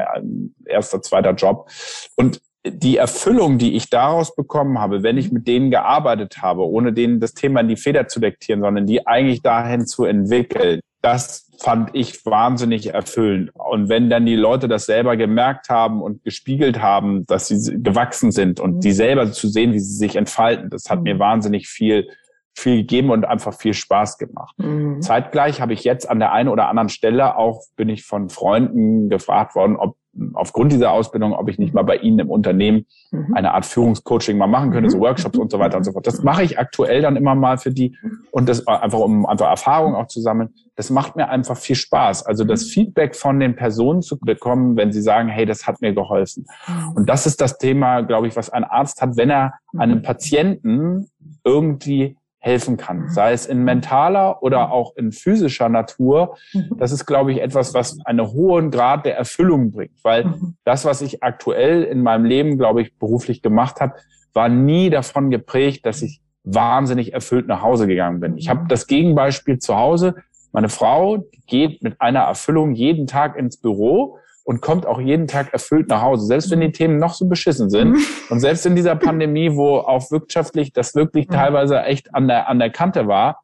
erster, 0.65 1.03
zweiter 1.03 1.33
Job. 1.33 1.69
Und 2.17 2.41
die 2.65 2.97
Erfüllung, 2.97 3.59
die 3.59 3.75
ich 3.75 3.91
daraus 3.91 4.35
bekommen 4.35 4.79
habe, 4.79 5.03
wenn 5.03 5.19
ich 5.19 5.33
mit 5.33 5.49
denen 5.49 5.71
gearbeitet 5.71 6.43
habe, 6.43 6.63
ohne 6.63 6.93
denen 6.93 7.19
das 7.19 7.35
Thema 7.35 7.61
in 7.61 7.69
die 7.69 7.77
Feder 7.77 8.07
zu 8.07 8.21
dektieren, 8.21 8.61
sondern 8.61 8.87
die 8.87 9.07
eigentlich 9.07 9.43
dahin 9.43 9.87
zu 9.87 10.05
entwickeln, 10.05 10.81
das 11.01 11.51
fand 11.59 11.91
ich 11.95 12.25
wahnsinnig 12.25 12.95
erfüllend. 12.95 13.51
Und 13.55 13.89
wenn 13.89 14.09
dann 14.09 14.27
die 14.27 14.37
Leute 14.37 14.69
das 14.69 14.87
selber 14.87 15.17
gemerkt 15.17 15.69
haben 15.69 16.01
und 16.01 16.23
gespiegelt 16.23 16.81
haben, 16.81 17.27
dass 17.27 17.49
sie 17.49 17.83
gewachsen 17.83 18.31
sind 18.31 18.61
und 18.61 18.85
die 18.85 18.93
selber 18.93 19.33
zu 19.33 19.49
sehen, 19.49 19.73
wie 19.73 19.81
sie 19.81 19.97
sich 19.97 20.15
entfalten, 20.15 20.71
das 20.71 20.89
hat 20.89 21.03
mir 21.03 21.19
wahnsinnig 21.19 21.69
viel 21.69 22.09
viel 22.55 22.79
gegeben 22.79 23.11
und 23.11 23.25
einfach 23.25 23.55
viel 23.55 23.73
Spaß 23.73 24.19
gemacht. 24.19 24.55
Mhm. 24.59 25.01
Zeitgleich 25.01 25.63
habe 25.63 25.73
ich 25.73 25.85
jetzt 25.85 26.09
an 26.09 26.19
der 26.19 26.33
einen 26.33 26.51
oder 26.51 26.69
anderen 26.69 26.91
Stelle 26.91 27.37
auch 27.37 27.63
bin 27.77 27.89
ich 27.89 28.05
von 28.05 28.29
Freunden 28.29 29.09
gefragt 29.09 29.55
worden, 29.55 29.77
ob 29.77 29.97
aufgrund 30.35 30.73
dieser 30.73 30.93
Ausbildung, 30.93 31.33
ob 31.33 31.49
ich 31.49 31.59
nicht 31.59 31.73
mal 31.75 31.83
bei 31.83 31.97
Ihnen 31.97 32.19
im 32.19 32.31
Unternehmen 32.31 32.87
mhm. 33.11 33.35
eine 33.35 33.55
Art 33.55 33.65
Führungscoaching 33.65 34.37
mal 34.37 34.47
machen 34.47 34.71
könnte, 34.71 34.91
so 34.91 34.99
mhm. 34.99 35.03
Workshops 35.03 35.39
und 35.39 35.51
so 35.51 35.59
weiter 35.59 35.79
und 35.79 35.85
so 35.85 35.93
fort. 35.93 36.07
Das 36.07 36.23
mache 36.23 36.43
ich 36.43 36.59
aktuell 36.59 37.01
dann 37.01 37.17
immer 37.17 37.35
mal 37.35 37.59
für 37.59 37.71
die 37.71 37.97
und 38.31 38.49
das 38.49 38.67
einfach 38.67 38.99
um 38.99 39.27
einfach 39.27 39.49
Erfahrung 39.49 39.95
auch 39.95 40.07
zu 40.07 40.21
sammeln. 40.21 40.51
Das 40.77 40.91
macht 40.91 41.17
mir 41.17 41.29
einfach 41.29 41.57
viel 41.57 41.77
Spaß. 41.77 42.27
Also 42.27 42.45
das 42.45 42.65
Feedback 42.65 43.17
von 43.17 43.41
den 43.41 43.57
Personen 43.57 44.03
zu 44.03 44.19
bekommen, 44.19 44.77
wenn 44.77 44.93
sie 44.93 45.03
sagen, 45.03 45.29
hey, 45.29 45.47
das 45.47 45.67
hat 45.67 45.81
mir 45.81 45.95
geholfen. 45.95 46.47
Und 46.95 47.09
das 47.09 47.27
ist 47.27 47.41
das 47.41 47.59
Thema, 47.59 48.01
glaube 48.03 48.27
ich, 48.27 48.37
was 48.37 48.51
ein 48.51 48.65
Arzt 48.65 49.01
hat, 49.03 49.17
wenn 49.17 49.31
er 49.31 49.55
einem 49.77 50.03
Patienten 50.03 51.11
irgendwie 51.45 52.17
helfen 52.43 52.77
kann, 52.77 53.03
mhm. 53.03 53.09
sei 53.09 53.33
es 53.33 53.47
in 53.47 53.63
mentaler 53.63 54.43
oder 54.43 54.67
mhm. 54.67 54.73
auch 54.73 54.97
in 54.97 55.13
physischer 55.13 55.69
Natur. 55.69 56.37
Mhm. 56.53 56.77
Das 56.77 56.91
ist, 56.91 57.07
glaube 57.07 57.31
ich, 57.33 57.41
etwas, 57.41 57.73
was 57.73 57.99
einen 58.05 58.27
hohen 58.27 58.73
Grad 58.73 59.07
der 59.07 59.17
Erfüllung 59.17 59.71
bringt, 59.71 60.03
weil 60.03 60.35
das, 60.65 60.85
was 60.85 61.03
ich 61.03 61.23
aktuell 61.23 61.85
in 61.85 62.03
meinem 62.03 62.25
Leben, 62.25 62.59
glaube 62.59 62.83
ich, 62.83 62.99
beruflich 62.99 63.43
gemacht 63.43 63.81
habe, 63.81 63.95
war 64.35 64.49
nie 64.49 64.91
davon 64.91 65.31
geprägt, 65.31 65.87
dass 65.87 66.03
ich 66.03 66.21
wahnsinnig 66.43 67.13
erfüllt 67.13 67.47
nach 67.47 67.63
Hause 67.63 67.87
gegangen 67.87 68.19
bin. 68.19 68.37
Ich 68.37 68.49
habe 68.49 68.67
das 68.69 68.89
Gegenbeispiel 68.89 69.61
zu 69.61 69.77
Hause. 69.77 70.17
Meine 70.51 70.69
Frau 70.69 71.25
geht 71.47 71.83
mit 71.85 72.01
einer 72.01 72.21
Erfüllung 72.21 72.73
jeden 72.73 73.07
Tag 73.07 73.37
ins 73.37 73.57
Büro 73.57 74.19
und 74.45 74.61
kommt 74.61 74.87
auch 74.87 75.01
jeden 75.01 75.27
Tag 75.27 75.53
erfüllt 75.53 75.89
nach 75.89 76.03
Hause, 76.03 76.27
selbst 76.27 76.51
wenn 76.51 76.61
die 76.61 76.69
mhm. 76.69 76.73
Themen 76.73 76.99
noch 76.99 77.15
so 77.15 77.29
beschissen 77.29 77.71
sind. 77.71 77.93
Mhm. 77.93 78.05
Und 78.31 78.41
selbst 78.41 78.67
in 78.67 78.75
dieser 78.75 78.97
Pandemie, 78.97 79.57
wo 79.57 79.79
auch 79.79 80.11
wirtschaftlich 80.11 80.73
das 80.73 80.95
wirklich 80.95 81.29
mhm. 81.29 81.33
teilweise 81.33 81.83
echt 81.83 82.15
an 82.15 82.29
der, 82.29 82.49
an 82.49 82.59
der 82.59 82.71
Kante 82.71 83.07
war, 83.07 83.41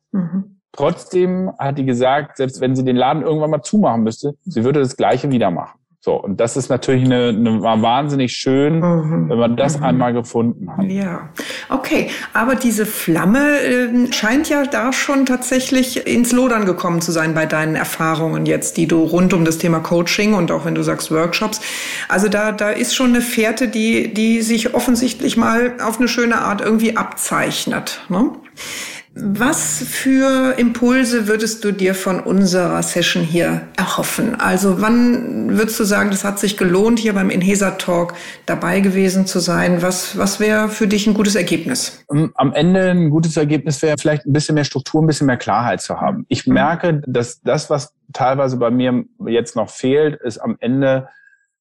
trotzdem 0.72 1.52
hat 1.58 1.78
die 1.78 1.84
gesagt, 1.84 2.36
selbst 2.36 2.60
wenn 2.60 2.74
sie 2.74 2.84
den 2.84 2.96
Laden 2.96 3.22
irgendwann 3.22 3.50
mal 3.50 3.62
zumachen 3.62 4.02
müsste, 4.02 4.34
sie 4.44 4.64
würde 4.64 4.80
das 4.80 4.96
Gleiche 4.96 5.30
wieder 5.30 5.50
machen. 5.50 5.78
So, 6.08 6.14
und 6.14 6.40
das 6.40 6.56
ist 6.56 6.70
natürlich 6.70 7.04
eine, 7.04 7.28
eine 7.28 7.60
wahnsinnig 7.60 8.32
schön, 8.32 8.80
mhm. 8.80 9.28
wenn 9.28 9.36
man 9.36 9.56
das 9.58 9.76
mhm. 9.76 9.84
einmal 9.84 10.14
gefunden 10.14 10.74
hat. 10.74 10.86
Ja, 10.86 11.28
okay. 11.68 12.08
Aber 12.32 12.54
diese 12.54 12.86
Flamme 12.86 13.60
äh, 13.60 14.10
scheint 14.10 14.48
ja 14.48 14.64
da 14.64 14.94
schon 14.94 15.26
tatsächlich 15.26 16.06
ins 16.06 16.32
Lodern 16.32 16.64
gekommen 16.64 17.02
zu 17.02 17.12
sein 17.12 17.34
bei 17.34 17.44
deinen 17.44 17.76
Erfahrungen 17.76 18.46
jetzt, 18.46 18.78
die 18.78 18.86
du 18.86 19.02
rund 19.02 19.34
um 19.34 19.44
das 19.44 19.58
Thema 19.58 19.80
Coaching 19.80 20.32
und 20.32 20.50
auch 20.50 20.64
wenn 20.64 20.74
du 20.74 20.82
sagst 20.82 21.10
Workshops. 21.10 21.60
Also 22.08 22.30
da, 22.30 22.52
da 22.52 22.70
ist 22.70 22.94
schon 22.94 23.10
eine 23.10 23.20
Fährte, 23.20 23.68
die, 23.68 24.14
die 24.14 24.40
sich 24.40 24.74
offensichtlich 24.74 25.36
mal 25.36 25.74
auf 25.84 25.98
eine 25.98 26.08
schöne 26.08 26.38
Art 26.38 26.62
irgendwie 26.62 26.96
abzeichnet. 26.96 28.00
Ne? 28.08 28.30
Was 29.20 29.82
für 29.84 30.54
Impulse 30.58 31.26
würdest 31.26 31.64
du 31.64 31.72
dir 31.72 31.94
von 31.94 32.20
unserer 32.20 32.82
Session 32.82 33.22
hier 33.22 33.62
erhoffen? 33.76 34.38
Also 34.40 34.80
wann 34.80 35.58
würdest 35.58 35.80
du 35.80 35.84
sagen, 35.84 36.10
das 36.10 36.24
hat 36.24 36.38
sich 36.38 36.56
gelohnt, 36.56 36.98
hier 36.98 37.14
beim 37.14 37.30
Inhesa 37.30 37.72
Talk 37.72 38.14
dabei 38.46 38.80
gewesen 38.80 39.26
zu 39.26 39.40
sein? 39.40 39.82
Was, 39.82 40.16
was 40.16 40.38
wäre 40.38 40.68
für 40.68 40.86
dich 40.86 41.06
ein 41.06 41.14
gutes 41.14 41.34
Ergebnis? 41.34 42.04
Am 42.08 42.52
Ende 42.52 42.90
ein 42.90 43.10
gutes 43.10 43.36
Ergebnis 43.36 43.82
wäre 43.82 43.96
vielleicht 43.98 44.24
ein 44.26 44.32
bisschen 44.32 44.54
mehr 44.54 44.64
Struktur, 44.64 45.02
ein 45.02 45.06
bisschen 45.06 45.26
mehr 45.26 45.36
Klarheit 45.36 45.80
zu 45.80 46.00
haben. 46.00 46.24
Ich 46.28 46.46
mhm. 46.46 46.54
merke, 46.54 47.02
dass 47.06 47.40
das, 47.42 47.70
was 47.70 47.94
teilweise 48.12 48.56
bei 48.56 48.70
mir 48.70 49.04
jetzt 49.26 49.56
noch 49.56 49.70
fehlt, 49.70 50.20
ist 50.22 50.38
am 50.38 50.56
Ende 50.60 51.08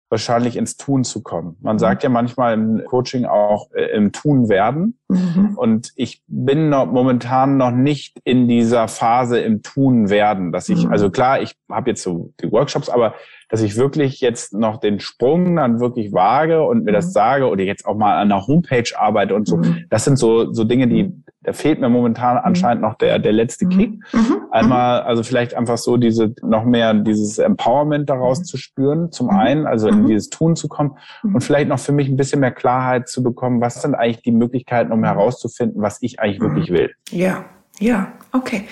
wahrscheinlich 0.10 0.56
ins 0.56 0.78
Tun 0.78 1.04
zu 1.04 1.22
kommen. 1.22 1.58
Man 1.62 1.76
mhm. 1.76 1.80
sagt 1.80 2.04
ja 2.04 2.10
manchmal 2.10 2.54
im 2.54 2.84
Coaching 2.86 3.26
auch 3.26 3.70
äh, 3.74 3.96
im 3.96 4.12
Tun 4.12 4.48
werden. 4.50 4.98
Mhm. 5.10 5.58
Und 5.58 5.92
ich 5.96 6.24
bin 6.28 6.70
noch 6.70 6.86
momentan 6.86 7.58
noch 7.58 7.72
nicht 7.72 8.20
in 8.24 8.48
dieser 8.48 8.88
Phase 8.88 9.40
im 9.40 9.64
Tun 9.64 10.10
werden, 10.10 10.52
dass 10.52 10.70
ich, 10.70 10.86
mhm. 10.86 10.92
also 10.92 11.10
klar, 11.10 11.42
ich 11.42 11.56
habe 11.70 11.90
jetzt 11.90 12.04
so 12.04 12.32
die 12.42 12.52
Workshops, 12.52 12.90
aber 12.90 13.16
dass 13.50 13.62
ich 13.62 13.78
wirklich 13.78 14.22
jetzt 14.22 14.54
noch 14.54 14.78
den 14.78 15.00
Sprung 15.00 15.56
dann 15.56 15.80
wirklich 15.80 16.12
wage 16.14 16.64
und 16.64 16.84
mir 16.84 16.92
das 16.92 17.08
mhm. 17.08 17.12
sage 17.12 17.50
oder 17.50 17.64
jetzt 17.64 17.86
auch 17.86 17.96
mal 17.96 18.18
an 18.18 18.30
der 18.30 18.46
Homepage 18.48 18.90
arbeite 18.98 19.36
und 19.36 19.48
so. 19.48 19.58
Mhm. 19.58 19.86
Das 19.90 20.06
sind 20.06 20.18
so, 20.18 20.52
so 20.54 20.64
Dinge, 20.64 20.88
die, 20.88 21.14
da 21.48 21.54
fehlt 21.54 21.80
mir 21.80 21.88
momentan 21.88 22.36
mhm. 22.36 22.42
anscheinend 22.44 22.82
noch 22.82 22.96
der, 22.96 23.20
der 23.20 23.32
letzte 23.32 23.68
Kick. 23.68 24.04
Einmal, 24.52 25.00
also 25.04 25.24
vielleicht 25.24 25.54
einfach 25.54 25.78
so 25.78 25.96
diese, 25.96 26.36
noch 26.42 26.66
mehr 26.66 26.94
dieses 26.94 27.38
Empowerment 27.38 28.10
daraus 28.10 28.44
zu 28.44 28.58
spüren, 28.58 29.14
zum 29.14 29.30
einen, 29.30 29.66
also 29.66 29.88
in 29.88 30.08
dieses 30.08 30.30
Tun 30.30 30.58
zu 30.58 30.68
kommen 30.68 30.98
und 31.24 31.42
vielleicht 31.42 31.70
noch 31.70 31.80
für 31.80 31.94
mich 31.94 32.10
ein 32.10 32.18
bisschen 32.18 32.42
mehr 32.42 32.52
Klarheit 32.52 33.08
zu 33.08 33.24
bekommen, 33.24 33.62
was 33.62 33.82
sind 33.82 33.96
eigentlich 33.96 34.24
die 34.24 34.34
Möglichkeiten, 34.34 34.92
um 34.92 35.06
herauszufinden, 35.06 35.82
was 35.82 36.00
ich 36.02 36.20
eigentlich 36.20 36.42
wirklich 36.42 36.70
will. 36.70 36.92
Ja, 37.12 37.46
ja, 37.80 38.12
okay. 38.34 38.66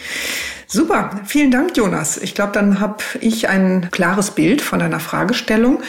Super, 0.67 1.21
vielen 1.25 1.51
Dank, 1.51 1.77
Jonas. 1.77 2.17
Ich 2.17 2.33
glaube, 2.33 2.51
dann 2.53 2.79
habe 2.79 2.97
ich 3.21 3.49
ein 3.49 3.89
klares 3.91 4.31
Bild 4.31 4.61
von 4.61 4.79
deiner 4.79 4.99
Fragestellung. 4.99 5.81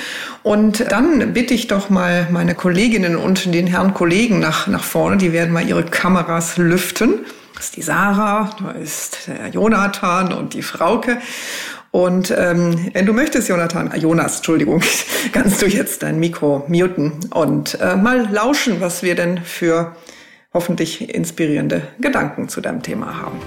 Und 0.42 0.92
dann 0.92 1.32
bitte 1.32 1.54
ich 1.54 1.66
doch 1.66 1.88
mal 1.88 2.28
meine 2.30 2.54
Kolleginnen 2.54 3.16
und 3.16 3.52
den 3.54 3.66
Herrn 3.66 3.94
Kollegen 3.94 4.38
nach, 4.38 4.66
nach 4.66 4.84
vorne. 4.84 5.16
Die 5.16 5.32
werden 5.32 5.52
mal 5.52 5.66
ihre 5.66 5.84
Kameras 5.84 6.58
lüften. 6.58 7.24
Das 7.54 7.66
ist 7.66 7.76
die 7.76 7.82
Sarah, 7.82 8.54
da 8.60 8.72
ist 8.72 9.28
der 9.28 9.48
Jonathan 9.48 10.34
und 10.34 10.52
die 10.52 10.62
Frauke. 10.62 11.18
Und 11.90 12.30
ähm, 12.36 12.90
wenn 12.92 13.06
du 13.06 13.14
möchtest, 13.14 13.48
Jonathan, 13.48 13.90
äh, 13.90 13.96
Jonas, 13.96 14.36
Entschuldigung, 14.36 14.82
kannst 15.32 15.62
du 15.62 15.66
jetzt 15.66 16.02
dein 16.02 16.20
Mikro 16.20 16.66
muten 16.68 17.12
und 17.30 17.80
äh, 17.80 17.96
mal 17.96 18.28
lauschen, 18.30 18.82
was 18.82 19.02
wir 19.02 19.14
denn 19.14 19.38
für 19.42 19.96
hoffentlich 20.52 21.14
inspirierende 21.14 21.82
Gedanken 21.98 22.50
zu 22.50 22.60
deinem 22.60 22.82
Thema 22.82 23.22
haben. 23.22 23.40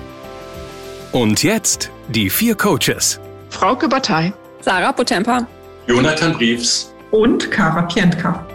Und 1.11 1.41
jetzt 1.41 1.89
die 2.09 2.29
vier 2.29 2.53
Coaches. 2.53 3.19
Frauke 3.49 3.87
Batei. 3.89 4.31
Sarah 4.61 4.91
Potempa. 4.91 5.47
Jonathan 5.87 6.33
Briefs. 6.33 6.93
Und 7.09 7.49
Kara 7.49 7.81
Pientka. 7.81 8.45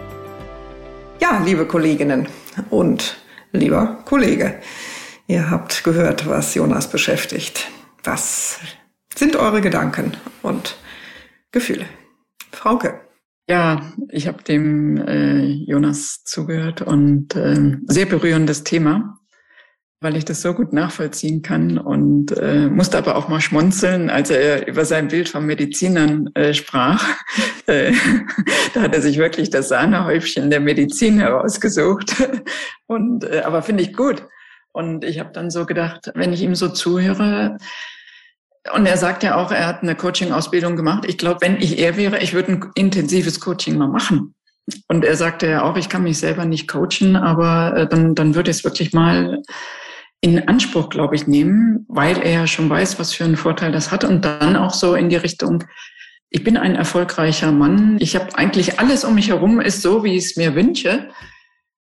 Ja, 1.19 1.41
liebe 1.43 1.65
Kolleginnen 1.65 2.29
und 2.69 3.17
lieber 3.51 4.01
Kollege, 4.05 4.61
ihr 5.27 5.49
habt 5.49 5.83
gehört, 5.83 6.29
was 6.29 6.55
Jonas 6.55 6.89
beschäftigt. 6.89 7.67
Was 8.05 8.59
sind 9.13 9.35
eure 9.35 9.59
Gedanken 9.59 10.15
und 10.41 10.77
Gefühle? 11.51 11.87
Frauke. 12.53 13.01
Ja, 13.49 13.91
ich 14.09 14.27
habe 14.27 14.43
dem 14.43 14.95
äh, 15.05 15.43
Jonas 15.43 16.23
zugehört 16.23 16.81
und 16.81 17.35
äh, 17.35 17.77
sehr 17.87 18.05
berührendes 18.05 18.63
Thema 18.63 19.19
weil 20.05 20.17
ich 20.17 20.25
das 20.25 20.43
so 20.43 20.53
gut 20.53 20.71
nachvollziehen 20.71 21.41
kann 21.41 21.79
und 21.79 22.31
äh, 22.37 22.67
musste 22.67 22.99
aber 22.99 23.15
auch 23.15 23.27
mal 23.27 23.41
schmunzeln, 23.41 24.11
als 24.11 24.29
er 24.29 24.67
über 24.67 24.85
sein 24.85 25.07
Bild 25.07 25.29
von 25.29 25.47
Medizinern 25.47 26.29
äh, 26.35 26.53
sprach. 26.53 27.03
Äh, 27.67 27.93
da 28.75 28.83
hat 28.83 28.93
er 28.93 29.01
sich 29.01 29.17
wirklich 29.17 29.49
das 29.49 29.69
Sahnehäubchen 29.69 30.51
der 30.51 30.59
Medizin 30.59 31.19
herausgesucht. 31.19 32.13
Und 32.85 33.23
äh, 33.23 33.41
aber 33.43 33.63
finde 33.63 33.81
ich 33.81 33.93
gut. 33.93 34.21
Und 34.71 35.03
ich 35.03 35.17
habe 35.17 35.31
dann 35.33 35.49
so 35.49 35.65
gedacht, 35.65 36.11
wenn 36.13 36.31
ich 36.31 36.43
ihm 36.43 36.53
so 36.53 36.69
zuhöre, 36.69 37.57
und 38.71 38.85
er 38.85 38.97
sagt 38.97 39.23
ja 39.23 39.35
auch, 39.37 39.51
er 39.51 39.65
hat 39.65 39.81
eine 39.81 39.95
Coaching-Ausbildung 39.95 40.75
gemacht. 40.75 41.05
Ich 41.07 41.17
glaube, 41.17 41.41
wenn 41.41 41.57
ich 41.59 41.79
er 41.79 41.97
wäre, 41.97 42.19
ich 42.19 42.35
würde 42.35 42.51
ein 42.51 42.71
intensives 42.75 43.39
Coaching 43.39 43.79
mal 43.79 43.87
machen. 43.87 44.35
Und 44.87 45.03
er 45.03 45.15
sagte 45.15 45.47
ja 45.47 45.63
auch, 45.63 45.77
ich 45.77 45.89
kann 45.89 46.03
mich 46.03 46.19
selber 46.19 46.45
nicht 46.45 46.67
coachen, 46.67 47.15
aber 47.15 47.75
äh, 47.75 47.87
dann, 47.87 48.13
dann 48.13 48.35
würde 48.35 48.51
ich 48.51 48.57
es 48.57 48.63
wirklich 48.63 48.93
mal 48.93 49.41
in 50.25 50.47
Anspruch, 50.47 50.89
glaube 50.89 51.13
ich, 51.13 51.27
nehmen, 51.27 51.85
weil 51.87 52.17
er 52.17 52.47
schon 52.47 52.67
weiß, 52.67 52.97
was 52.97 53.13
für 53.13 53.25
einen 53.25 53.37
Vorteil 53.37 53.71
das 53.71 53.91
hat 53.91 54.03
und 54.03 54.25
dann 54.25 54.55
auch 54.55 54.73
so 54.73 54.95
in 54.95 55.09
die 55.09 55.17
Richtung, 55.17 55.63
ich 56.31 56.43
bin 56.43 56.57
ein 56.57 56.73
erfolgreicher 56.73 57.51
Mann, 57.51 57.97
ich 57.99 58.15
habe 58.15 58.35
eigentlich 58.35 58.79
alles 58.79 59.03
um 59.03 59.13
mich 59.13 59.29
herum 59.29 59.61
ist 59.61 59.83
so, 59.83 60.03
wie 60.03 60.15
ich 60.15 60.25
es 60.25 60.35
mir 60.35 60.55
wünsche. 60.55 61.09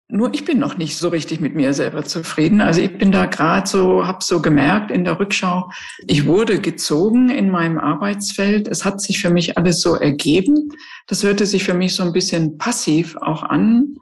Nur 0.09 0.35
ich 0.35 0.45
bin 0.45 0.59
noch 0.59 0.77
nicht 0.77 0.99
so 0.99 1.09
richtig 1.09 1.41
mit 1.41 1.55
mir 1.55 1.73
selber 1.73 2.05
zufrieden. 2.05 2.61
Also 2.61 2.83
ich 2.83 2.99
bin 2.99 3.13
da 3.13 3.25
gerade 3.25 3.67
so, 3.67 4.07
habe 4.07 4.23
so 4.23 4.43
gemerkt 4.43 4.91
in 4.91 5.05
der 5.05 5.19
Rückschau, 5.19 5.71
ich 6.07 6.27
wurde 6.27 6.61
gezogen 6.61 7.31
in 7.31 7.49
meinem 7.49 7.79
Arbeitsfeld. 7.79 8.69
Es 8.69 8.85
hat 8.85 9.01
sich 9.01 9.23
für 9.23 9.31
mich 9.31 9.57
alles 9.57 9.81
so 9.81 9.95
ergeben. 9.95 10.69
Das 11.07 11.23
hörte 11.23 11.47
sich 11.47 11.65
für 11.65 11.73
mich 11.73 11.95
so 11.95 12.03
ein 12.03 12.13
bisschen 12.13 12.59
passiv 12.59 13.17
auch 13.17 13.43
an. 13.43 13.97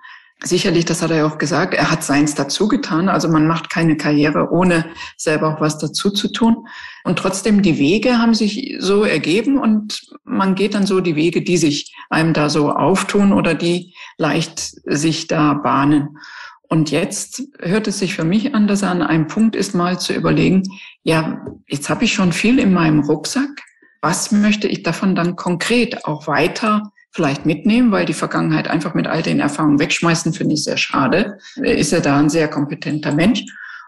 Sicherlich, 0.45 0.85
das 0.85 1.03
hat 1.03 1.11
er 1.13 1.19
ja 1.19 1.27
auch 1.27 1.39
gesagt, 1.39 1.73
er 1.73 1.91
hat 1.91 2.03
seins 2.03 2.35
dazu 2.35 2.67
getan. 2.67 3.09
Also 3.09 3.29
man 3.29 3.47
macht 3.47 3.71
keine 3.71 3.97
Karriere, 3.97 4.51
ohne 4.51 4.87
selber 5.17 5.55
auch 5.55 5.61
was 5.61 5.79
dazu 5.79 6.11
zu 6.11 6.33
tun. 6.33 6.67
Und 7.05 7.19
trotzdem, 7.19 7.63
die 7.63 7.79
Wege 7.79 8.19
haben 8.19 8.35
sich 8.35 8.77
so 8.81 9.05
ergeben 9.05 9.59
und 9.59 10.03
man 10.25 10.57
geht 10.57 10.75
dann 10.75 10.87
so 10.87 11.01
die 11.01 11.15
Wege, 11.15 11.43
die 11.43 11.57
sich 11.57 11.95
einem 12.11 12.33
da 12.33 12.51
so 12.51 12.73
auftun 12.73 13.33
oder 13.33 13.55
die 13.55 13.95
leicht 14.19 14.59
sich 14.85 15.29
da 15.29 15.55
bahnen. 15.55 16.19
Und 16.69 16.91
jetzt 16.91 17.43
hört 17.61 17.87
es 17.87 18.01
sich 18.01 18.15
für 18.15 18.25
mich 18.25 18.55
an, 18.55 18.67
dass 18.67 18.83
er 18.83 18.91
an 18.91 19.03
einem 19.03 19.29
Punkt 19.29 19.55
ist, 19.55 19.75
mal 19.75 20.01
zu 20.01 20.13
überlegen, 20.13 20.65
ja, 21.05 21.45
jetzt 21.69 21.89
habe 21.89 22.05
ich 22.05 22.15
schon 22.15 22.33
viel 22.33 22.59
in 22.59 22.73
meinem 22.73 23.01
Rucksack. 23.01 23.63
Was 24.01 24.33
möchte 24.33 24.67
ich 24.67 24.83
davon 24.83 25.15
dann 25.15 25.37
konkret 25.37 26.05
auch 26.05 26.27
weiter 26.27 26.92
vielleicht 27.13 27.47
mitnehmen, 27.47 27.93
weil 27.93 28.07
die 28.07 28.15
Vergangenheit 28.15 28.69
einfach 28.69 28.95
mit 28.95 29.07
all 29.07 29.23
den 29.23 29.41
Erfahrungen 29.41 29.79
wegschmeißen, 29.79 30.33
finde 30.33 30.55
ich 30.55 30.65
sehr 30.65 30.79
schade. 30.79 31.39
Ist 31.57 31.93
er 31.93 32.01
da 32.01 32.19
ein 32.19 32.31
sehr 32.31 32.49
kompetenter 32.49 33.13
Mensch? 33.13 33.45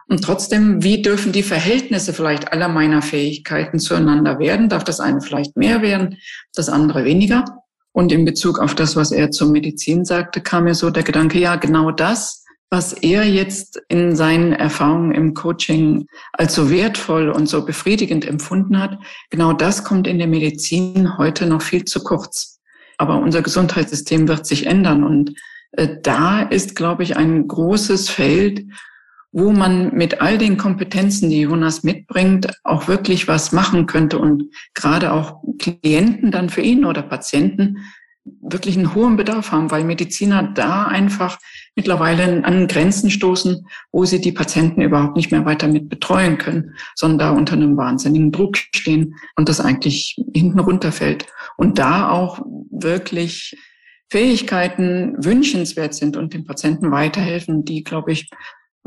Und 0.06 0.22
trotzdem, 0.22 0.82
wie 0.82 1.00
dürfen 1.00 1.32
die 1.32 1.42
Verhältnisse 1.42 2.12
vielleicht 2.12 2.52
aller 2.52 2.68
meiner 2.68 3.00
Fähigkeiten 3.00 3.78
zueinander 3.78 4.38
werden? 4.38 4.68
Darf 4.68 4.84
das 4.84 5.00
eine 5.00 5.22
vielleicht 5.22 5.56
mehr 5.56 5.80
werden, 5.80 6.18
das 6.54 6.68
andere 6.68 7.04
weniger? 7.04 7.44
Und 7.92 8.12
in 8.12 8.24
Bezug 8.24 8.58
auf 8.58 8.74
das, 8.74 8.96
was 8.96 9.12
er 9.12 9.30
zur 9.30 9.50
Medizin 9.50 10.04
sagte, 10.04 10.40
kam 10.40 10.64
mir 10.64 10.74
so 10.74 10.90
der 10.90 11.04
Gedanke, 11.04 11.38
ja, 11.38 11.56
genau 11.56 11.90
das, 11.90 12.44
was 12.68 12.92
er 12.92 13.24
jetzt 13.24 13.80
in 13.88 14.16
seinen 14.16 14.52
Erfahrungen 14.52 15.12
im 15.12 15.32
Coaching 15.32 16.06
als 16.32 16.54
so 16.54 16.70
wertvoll 16.70 17.30
und 17.30 17.48
so 17.48 17.64
befriedigend 17.64 18.26
empfunden 18.26 18.80
hat, 18.80 18.98
genau 19.30 19.52
das 19.52 19.84
kommt 19.84 20.08
in 20.08 20.18
der 20.18 20.26
Medizin 20.26 21.16
heute 21.16 21.46
noch 21.46 21.62
viel 21.62 21.84
zu 21.84 22.02
kurz. 22.02 22.53
Aber 22.98 23.18
unser 23.18 23.42
Gesundheitssystem 23.42 24.28
wird 24.28 24.46
sich 24.46 24.66
ändern. 24.66 25.04
Und 25.04 25.34
äh, 25.72 25.88
da 26.02 26.42
ist, 26.42 26.76
glaube 26.76 27.02
ich, 27.02 27.16
ein 27.16 27.48
großes 27.48 28.08
Feld, 28.10 28.64
wo 29.32 29.50
man 29.50 29.92
mit 29.94 30.20
all 30.20 30.38
den 30.38 30.56
Kompetenzen, 30.56 31.28
die 31.28 31.40
Jonas 31.40 31.82
mitbringt, 31.82 32.48
auch 32.62 32.86
wirklich 32.86 33.26
was 33.26 33.50
machen 33.50 33.86
könnte 33.86 34.18
und 34.18 34.44
gerade 34.74 35.12
auch 35.12 35.42
Klienten 35.58 36.30
dann 36.30 36.50
für 36.50 36.60
ihn 36.60 36.84
oder 36.84 37.02
Patienten 37.02 37.78
wirklich 38.24 38.76
einen 38.76 38.94
hohen 38.94 39.16
Bedarf 39.16 39.52
haben, 39.52 39.70
weil 39.70 39.84
Mediziner 39.84 40.42
da 40.42 40.84
einfach 40.86 41.38
mittlerweile 41.76 42.44
an 42.44 42.68
Grenzen 42.68 43.10
stoßen, 43.10 43.66
wo 43.92 44.04
sie 44.04 44.20
die 44.20 44.32
Patienten 44.32 44.80
überhaupt 44.80 45.16
nicht 45.16 45.30
mehr 45.30 45.44
weiter 45.44 45.68
mit 45.68 45.88
betreuen 45.88 46.38
können, 46.38 46.74
sondern 46.94 47.18
da 47.18 47.30
unter 47.30 47.54
einem 47.54 47.76
wahnsinnigen 47.76 48.32
Druck 48.32 48.56
stehen 48.56 49.16
und 49.36 49.48
das 49.48 49.60
eigentlich 49.60 50.16
hinten 50.32 50.60
runterfällt. 50.60 51.26
Und 51.56 51.78
da 51.78 52.10
auch 52.10 52.40
wirklich 52.70 53.56
Fähigkeiten 54.10 55.16
wünschenswert 55.18 55.94
sind 55.94 56.16
und 56.16 56.34
den 56.34 56.44
Patienten 56.44 56.90
weiterhelfen, 56.90 57.64
die, 57.64 57.84
glaube 57.84 58.12
ich, 58.12 58.30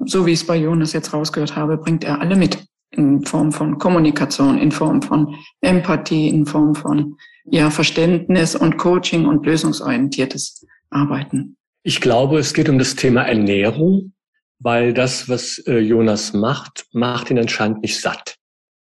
so 0.06 0.26
wie 0.26 0.32
ich 0.32 0.42
es 0.42 0.48
bei 0.48 0.56
Jonas 0.56 0.94
jetzt 0.94 1.14
rausgehört 1.14 1.56
habe, 1.56 1.78
bringt 1.78 2.04
er 2.04 2.22
alle 2.22 2.36
mit 2.36 2.66
in 2.92 3.26
Form 3.26 3.52
von 3.52 3.78
Kommunikation, 3.78 4.58
in 4.58 4.72
Form 4.72 5.02
von 5.02 5.36
Empathie, 5.62 6.30
in 6.30 6.46
Form 6.46 6.76
von 6.76 7.18
ja, 7.50 7.70
Verständnis 7.70 8.56
und 8.56 8.78
Coaching 8.78 9.26
und 9.26 9.46
lösungsorientiertes 9.46 10.66
Arbeiten. 10.90 11.58
Ich 11.84 12.02
glaube, 12.02 12.40
es 12.40 12.54
geht 12.54 12.70
um 12.70 12.78
das 12.78 12.96
Thema 12.96 13.24
Ernährung, 13.24 14.14
weil 14.60 14.94
das, 14.94 15.30
was 15.30 15.60
äh, 15.60 15.80
Jonas 15.80 16.34
macht, 16.34 16.86
macht 16.92 17.30
ihn 17.30 17.40
anscheinend 17.40 17.82
nicht 17.82 18.00
satt. 18.00 18.36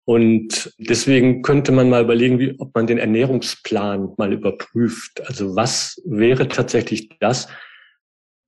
Und 0.05 0.75
deswegen 0.79 1.43
könnte 1.43 1.73
man 1.73 1.89
mal 1.89 2.03
überlegen, 2.03 2.39
wie, 2.39 2.59
ob 2.59 2.75
man 2.75 2.87
den 2.87 2.99
Ernährungsplan 2.99 4.15
mal 4.17 4.33
überprüft. 4.33 5.23
Also 5.27 5.55
was 5.55 6.03
wäre 6.05 6.49
tatsächlich 6.49 7.11
das, 7.21 7.49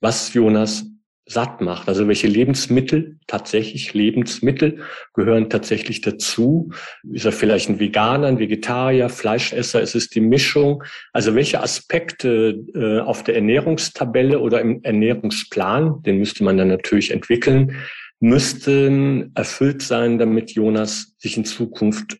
was 0.01 0.35
Jonas 0.35 0.85
satt 1.25 1.61
macht. 1.61 1.89
Also 1.89 2.09
welche 2.09 2.27
Lebensmittel, 2.27 3.19
tatsächlich 3.27 3.95
Lebensmittel 3.95 4.81
gehören 5.15 5.51
tatsächlich 5.51 6.01
dazu? 6.01 6.73
Ist 7.11 7.25
er 7.25 7.33
vielleicht 7.33 7.69
ein 7.69 7.79
Veganer, 7.79 8.27
ein 8.27 8.39
Vegetarier, 8.39 9.09
Fleischesser? 9.09 9.81
Ist 9.81 9.95
es 9.95 10.09
die 10.09 10.21
Mischung? 10.21 10.83
Also 11.13 11.35
welche 11.35 11.63
Aspekte 11.63 12.65
äh, 12.75 13.01
auf 13.01 13.23
der 13.23 13.37
Ernährungstabelle 13.37 14.41
oder 14.41 14.61
im 14.61 14.83
Ernährungsplan, 14.83 16.03
den 16.03 16.19
müsste 16.19 16.45
man 16.45 16.57
dann 16.57 16.69
natürlich 16.69 17.13
entwickeln, 17.13 17.77
müssten 18.19 19.33
erfüllt 19.35 19.83
sein, 19.83 20.19
damit 20.19 20.53
Jonas 20.53 21.15
sich 21.19 21.37
in 21.37 21.45
Zukunft 21.45 22.19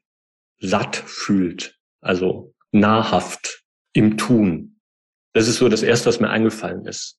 satt 0.59 0.97
fühlt, 0.97 1.77
also 2.01 2.55
nahrhaft 2.71 3.63
im 3.93 4.17
Tun. 4.17 4.81
Das 5.33 5.49
ist 5.49 5.57
so 5.57 5.69
das 5.69 5.83
Erste, 5.83 6.07
was 6.07 6.21
mir 6.21 6.31
eingefallen 6.31 6.87
ist. 6.87 7.19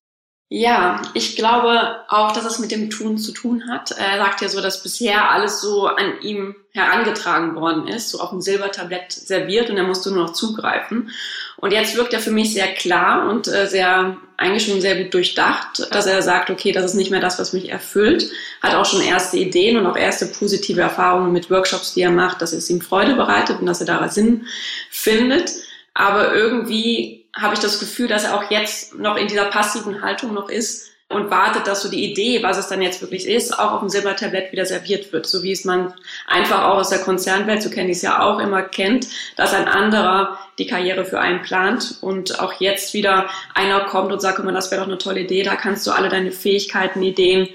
Ja, 0.56 1.02
ich 1.16 1.36
glaube 1.36 2.02
auch, 2.10 2.32
dass 2.32 2.46
es 2.46 2.60
mit 2.60 2.70
dem 2.70 2.92
Tun 2.92 3.18
zu 3.18 3.32
tun 3.32 3.68
hat. 3.72 3.90
Er 3.90 4.20
sagt 4.20 4.40
ja 4.40 4.50
so, 4.50 4.62
dass 4.62 4.84
bisher 4.84 5.32
alles 5.32 5.62
so 5.62 5.88
an 5.88 6.22
ihm 6.22 6.56
herangetragen 6.70 7.56
worden 7.56 7.88
ist, 7.88 8.12
so 8.12 8.20
auf 8.20 8.30
dem 8.30 8.40
Silbertablett 8.40 9.12
serviert 9.12 9.72
und 9.72 9.78
er 9.78 9.84
musste 9.84 10.12
nur 10.12 10.26
noch 10.26 10.34
zugreifen. 10.34 11.10
Und 11.58 11.72
jetzt 11.72 11.98
wirkt 11.98 12.14
er 12.14 12.20
für 12.20 12.30
mich 12.30 12.54
sehr 12.54 12.68
klar 12.68 13.32
und 13.32 13.48
äh, 13.48 13.66
sehr, 13.66 14.16
eigentlich 14.38 14.68
schon 14.68 14.80
sehr 14.80 15.02
gut 15.02 15.16
durchdacht, 15.16 15.88
dass 15.90 16.06
er 16.06 16.22
sagt, 16.22 16.52
okay, 16.52 16.72
das 16.72 16.86
ist 16.86 16.94
nicht 16.94 17.10
mehr 17.10 17.20
das, 17.20 17.40
was 17.40 17.54
mich 17.54 17.70
erfüllt. 17.70 18.30
Hat 18.62 18.76
auch 18.76 18.86
schon 18.86 19.02
erste 19.02 19.38
Ideen 19.38 19.78
und 19.78 19.88
auch 19.88 19.98
erste 19.98 20.28
positive 20.28 20.82
Erfahrungen 20.82 21.32
mit 21.32 21.50
Workshops, 21.50 21.96
die 21.96 22.02
er 22.02 22.12
macht, 22.12 22.44
dass 22.44 22.54
es 22.54 22.70
ihm 22.70 22.80
Freude 22.80 23.16
bereitet 23.16 23.60
und 23.60 23.66
dass 23.66 23.80
er 23.80 23.88
daran 23.88 24.12
Sinn 24.12 24.46
findet. 24.92 25.50
Aber 25.96 26.36
irgendwie 26.36 27.23
habe 27.36 27.56
ich 27.56 27.60
das 27.60 27.80
Gefühl, 27.80 28.08
dass 28.08 28.26
er 28.26 28.36
auch 28.36 28.52
jetzt 28.52 28.96
noch 28.96 29.18
in 29.18 29.28
dieser 29.28 29.46
passiven 29.46 30.02
Haltung 30.02 30.34
noch 30.34 30.50
ist 30.50 30.90
und 31.10 31.30
wartet, 31.30 31.68
dass 31.68 31.82
so 31.82 31.90
die 31.90 32.12
Idee, 32.12 32.44
was 32.44 32.58
es 32.58 32.68
dann 32.68 32.82
jetzt 32.82 33.02
wirklich 33.02 33.28
ist, 33.28 33.58
auch 33.58 33.72
auf 33.72 33.80
dem 33.80 33.90
Silbertablett 33.90 34.52
wieder 34.52 34.66
serviert 34.66 35.14
wird. 35.14 35.26
So 35.26 35.44
wie 35.44 35.52
es 35.52 35.66
man 35.66 35.94
einfach 36.28 36.64
auch 36.64 36.78
aus 36.78 36.90
der 36.90 37.00
Konzernwelt, 37.00 37.62
so 37.62 37.70
kenne 37.70 37.92
ich 37.92 37.98
es 37.98 38.04
ja 38.04 38.22
auch 38.22 38.40
immer, 38.40 38.62
kennt, 38.64 39.08
dass 39.36 39.54
ein 39.54 39.68
anderer 39.68 40.40
die 40.60 40.68
Karriere 40.68 41.06
für 41.06 41.20
einen 41.20 41.42
plant 41.42 41.98
und 42.02 42.40
auch 42.40 42.54
jetzt 42.60 42.94
wieder 42.94 43.30
einer 43.56 43.82
kommt 43.82 44.12
und 44.12 44.22
sagt, 44.22 44.40
das 44.40 44.72
wäre 44.72 44.82
doch 44.82 44.88
eine 44.88 44.98
tolle 44.98 45.22
Idee, 45.22 45.44
da 45.44 45.56
kannst 45.56 45.86
du 45.88 45.92
alle 45.92 46.10
deine 46.10 46.32
Fähigkeiten, 46.32 47.02
Ideen 47.02 47.50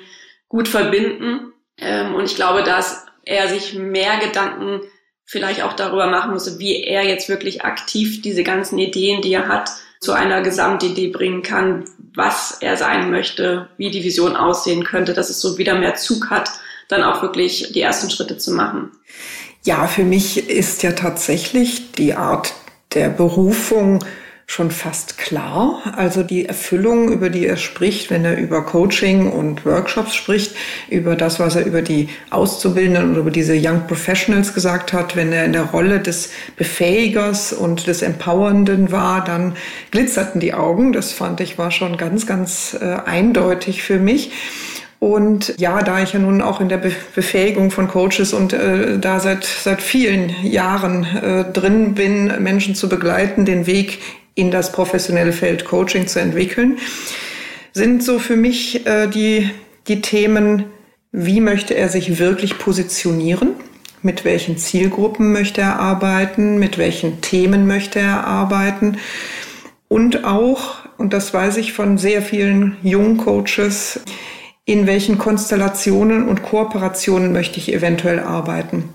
gut 0.49 0.69
verbinden. 0.69 1.53
Ähm, 1.79 2.15
und 2.15 2.25
ich 2.25 2.35
glaube, 2.35 2.63
dass 2.65 3.07
er 3.25 3.49
sich 3.49 3.75
mehr 3.75 4.19
Gedanken 4.19 4.81
vielleicht 5.29 5.63
auch 5.63 5.75
darüber 5.75 6.07
machen 6.07 6.33
müsse, 6.33 6.59
wie 6.59 6.83
er 6.83 7.05
jetzt 7.05 7.29
wirklich 7.29 7.63
aktiv 7.63 8.23
diese 8.23 8.43
ganzen 8.43 8.79
Ideen, 8.79 9.21
die 9.21 9.35
er 9.35 9.47
hat, 9.47 9.71
zu 10.01 10.13
einer 10.13 10.41
Gesamtidee 10.41 11.09
bringen 11.09 11.43
kann, 11.43 11.85
was 12.15 12.57
er 12.63 12.79
sein 12.79 13.11
möchte, 13.11 13.69
wie 13.77 13.91
die 13.91 14.03
Vision 14.03 14.37
aussehen 14.37 14.85
könnte, 14.85 15.13
dass 15.13 15.29
es 15.29 15.41
so 15.41 15.59
wieder 15.59 15.79
mehr 15.79 15.97
Zug 15.97 16.31
hat, 16.31 16.51
dann 16.89 17.03
auch 17.03 17.21
wirklich 17.21 17.73
die 17.75 17.83
ersten 17.83 18.09
Schritte 18.09 18.39
zu 18.39 18.53
machen. 18.53 18.91
Ja, 19.65 19.87
für 19.87 20.05
mich 20.05 20.49
ist 20.49 20.83
ja 20.83 20.93
tatsächlich 20.93 21.93
die 21.93 22.15
Art 22.15 22.55
der 22.95 23.11
Berufung 23.11 24.03
schon 24.51 24.71
fast 24.71 25.19
klar. 25.19 25.83
Also 25.95 26.23
die 26.23 26.47
Erfüllung, 26.47 27.13
über 27.13 27.29
die 27.29 27.47
er 27.47 27.59
spricht, 27.59 28.11
wenn 28.11 28.25
er 28.25 28.39
über 28.39 28.65
Coaching 28.65 29.31
und 29.31 29.67
Workshops 29.67 30.15
spricht, 30.15 30.57
über 30.89 31.17
das, 31.17 31.39
was 31.39 31.55
er 31.55 31.67
über 31.67 31.83
die 31.83 32.09
Auszubildenden 32.31 33.11
und 33.11 33.17
über 33.17 33.31
diese 33.31 33.55
Young 33.55 33.87
Professionals 33.87 34.55
gesagt 34.55 34.95
hat, 34.95 35.17
wenn 35.17 35.33
er 35.33 35.45
in 35.45 35.53
der 35.53 35.65
Rolle 35.65 36.01
des 36.01 36.31
Befähigers 36.57 37.53
und 37.53 37.87
des 37.87 38.01
Empowernden 38.01 38.91
war, 38.91 39.23
dann 39.23 39.55
glitzerten 39.91 40.41
die 40.41 40.55
Augen. 40.55 40.95
Das 40.95 41.13
fand 41.13 41.41
ich 41.41 41.59
war 41.59 41.71
schon 41.71 41.99
ganz, 41.99 42.27
ganz 42.27 42.75
äh, 42.81 42.97
eindeutig 43.05 43.83
für 43.83 43.99
mich. 43.99 44.33
Und 45.01 45.55
ja, 45.59 45.81
da 45.83 46.03
ich 46.03 46.13
ja 46.13 46.19
nun 46.19 46.43
auch 46.43 46.61
in 46.61 46.69
der 46.69 46.79
Befähigung 46.79 47.71
von 47.71 47.87
Coaches 47.87 48.33
und 48.33 48.53
äh, 48.53 48.99
da 48.99 49.21
seit, 49.21 49.45
seit 49.45 49.81
vielen 49.81 50.35
Jahren 50.43 51.05
äh, 51.05 51.45
drin 51.53 51.95
bin, 51.95 52.43
Menschen 52.43 52.75
zu 52.75 52.89
begleiten, 52.89 53.45
den 53.45 53.67
Weg 53.67 54.01
in 54.39 54.53
das 54.53 54.71
professionelle 54.71 55.33
Feld 55.33 55.65
Coaching 55.65 56.07
zu 56.07 56.21
entwickeln, 56.21 56.79
sind 57.73 58.05
so 58.05 58.21
für 58.21 58.37
mich 58.37 58.87
äh, 58.87 59.09
die, 59.09 59.51
die 59.89 60.01
Themen, 60.01 60.67
wie 61.11 61.41
möchte 61.41 61.75
er 61.75 61.89
sich 61.89 62.21
wirklich 62.21 62.57
positionieren? 62.57 63.55
Mit 64.01 64.25
welchen 64.25 64.57
Zielgruppen 64.57 65.33
möchte 65.33 65.61
er 65.61 65.81
arbeiten? 65.81 66.59
Mit 66.59 66.79
welchen 66.79 67.21
Themen 67.21 67.67
möchte 67.67 67.99
er 67.99 68.29
arbeiten? 68.29 68.99
Und 69.89 70.25
auch, 70.25 70.77
und 70.99 71.13
das 71.13 71.35
weiß 71.35 71.57
ich 71.57 71.73
von 71.73 71.99
sehr 71.99 72.23
vielen 72.23 72.77
jungen 72.83 73.17
Coaches, 73.17 74.01
in 74.65 74.87
welchen 74.87 75.19
Konstellationen 75.19 76.29
und 76.29 76.43
Kooperationen 76.45 77.33
möchte 77.33 77.59
ich 77.59 77.73
eventuell 77.73 78.21
arbeiten. 78.21 78.91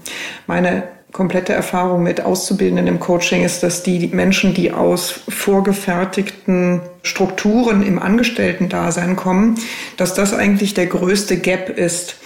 Meine 0.47 0.84
komplette 1.13 1.54
Erfahrung 1.54 2.04
mit 2.04 2.21
Auszubildenden 2.21 2.88
im 2.88 2.99
Coaching 2.99 3.43
ist, 3.43 3.62
dass 3.62 3.84
die 3.84 4.08
Menschen, 4.08 4.54
die 4.56 4.71
aus 4.71 5.21
vorgefertigten 5.30 6.82
Strukturen 7.04 7.86
im 7.86 7.99
Angestellten-Dasein 7.99 9.15
kommen, 9.15 9.56
dass 9.95 10.15
das 10.15 10.34
eigentlich 10.34 10.73
der 10.73 10.88
größte 10.88 11.38
Gap 11.38 11.69
ist, 11.69 12.17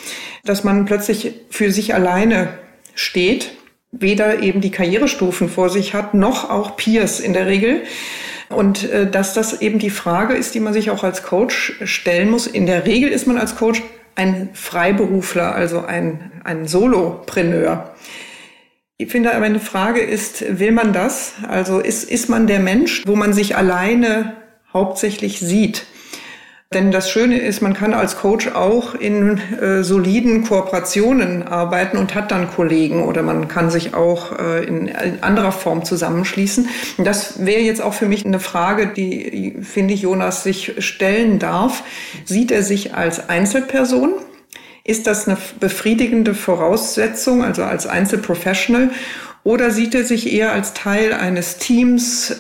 dass 0.46 0.64
man 0.64 0.86
plötzlich 0.86 1.34
für 1.50 1.72
sich 1.72 1.94
alleine 1.94 2.58
steht, 2.96 3.52
weder 3.92 4.42
eben 4.42 4.62
die 4.62 4.72
Karrierestufen 4.72 5.50
vor 5.50 5.70
sich 5.70 5.94
hat, 5.94 6.14
noch 6.14 6.50
auch 6.50 6.78
Peers 6.78 7.20
in 7.20 7.34
der 7.34 7.46
Regel. 7.46 7.84
Und 8.50 8.90
äh, 8.90 9.12
dass 9.12 9.34
das 9.34 9.62
eben 9.62 9.80
die 9.80 9.90
Frage 9.90 10.34
ist, 10.34 10.56
die 10.56 10.62
man 10.62 10.72
sich 10.72 10.92
auch 10.92 11.04
als 11.04 11.24
Coach 11.24 11.74
stellen 11.84 12.30
muss. 12.30 12.48
In 12.48 12.66
der 12.66 12.86
Regel 12.86 13.10
ist 13.10 13.28
man 13.28 13.38
als 13.38 13.58
Coach 13.58 13.84
ein 14.16 14.50
Freiberufler, 14.54 15.54
also 15.54 15.86
ein, 15.86 16.32
ein 16.46 16.66
Solopreneur. 16.66 17.94
Ich 19.00 19.12
finde 19.12 19.36
aber 19.36 19.46
eine 19.46 19.60
Frage 19.60 20.02
ist, 20.02 20.60
will 20.60 20.72
man 20.72 20.92
das? 20.92 21.34
Also 21.48 21.80
ist, 21.80 22.04
ist 22.04 22.30
man 22.30 22.48
der 22.48 22.60
Mensch, 22.60 23.04
wo 23.06 23.16
man 23.16 23.32
sich 23.32 23.56
alleine 23.56 24.34
hauptsächlich 24.74 25.40
sieht? 25.40 25.86
Denn 26.74 26.92
das 26.92 27.12
Schöne 27.12 27.38
ist, 27.38 27.62
man 27.62 27.76
kann 27.76 27.94
als 27.94 28.18
Coach 28.18 28.48
auch 28.48 28.96
in 28.96 29.40
äh, 29.62 29.84
soliden 29.84 30.44
Kooperationen 30.44 31.44
arbeiten 31.44 31.98
und 31.98 32.16
hat 32.16 32.32
dann 32.32 32.50
Kollegen 32.50 33.04
oder 33.04 33.22
man 33.22 33.48
kann 33.48 33.70
sich 33.70 33.94
auch 33.94 34.38
äh, 34.38 34.66
in, 34.66 34.88
in, 34.88 35.22
anderer 35.22 35.52
Form 35.52 35.86
zusammenschließen. 35.86 36.68
Und 36.98 37.06
das 37.06 37.46
wäre 37.46 37.62
jetzt 37.62 37.84
auch 37.84 37.94
für 37.94 38.08
mich 38.08 38.26
eine 38.26 38.40
Frage, 38.40 38.88
die, 38.88 39.58
finde 39.62 39.94
ich, 39.94 40.02
Jonas 40.02 40.44
sich 40.44 40.74
stellen 40.80 41.38
darf. 41.38 41.84
Sieht 42.26 42.52
er 42.52 42.64
sich 42.64 42.96
als 42.96 43.30
Einzelperson? 43.30 44.14
Ist 44.88 45.06
das 45.06 45.28
eine 45.28 45.38
befriedigende 45.60 46.34
Voraussetzung, 46.34 47.44
also 47.44 47.64
als 47.64 47.88
Einzelprofessional? 47.88 48.90
Oder 49.44 49.70
sieht 49.70 49.94
er 49.94 50.06
sich 50.06 50.32
eher 50.32 50.54
als 50.54 50.74
Teil 50.74 51.12
eines 51.12 51.58
Teams 51.58 52.40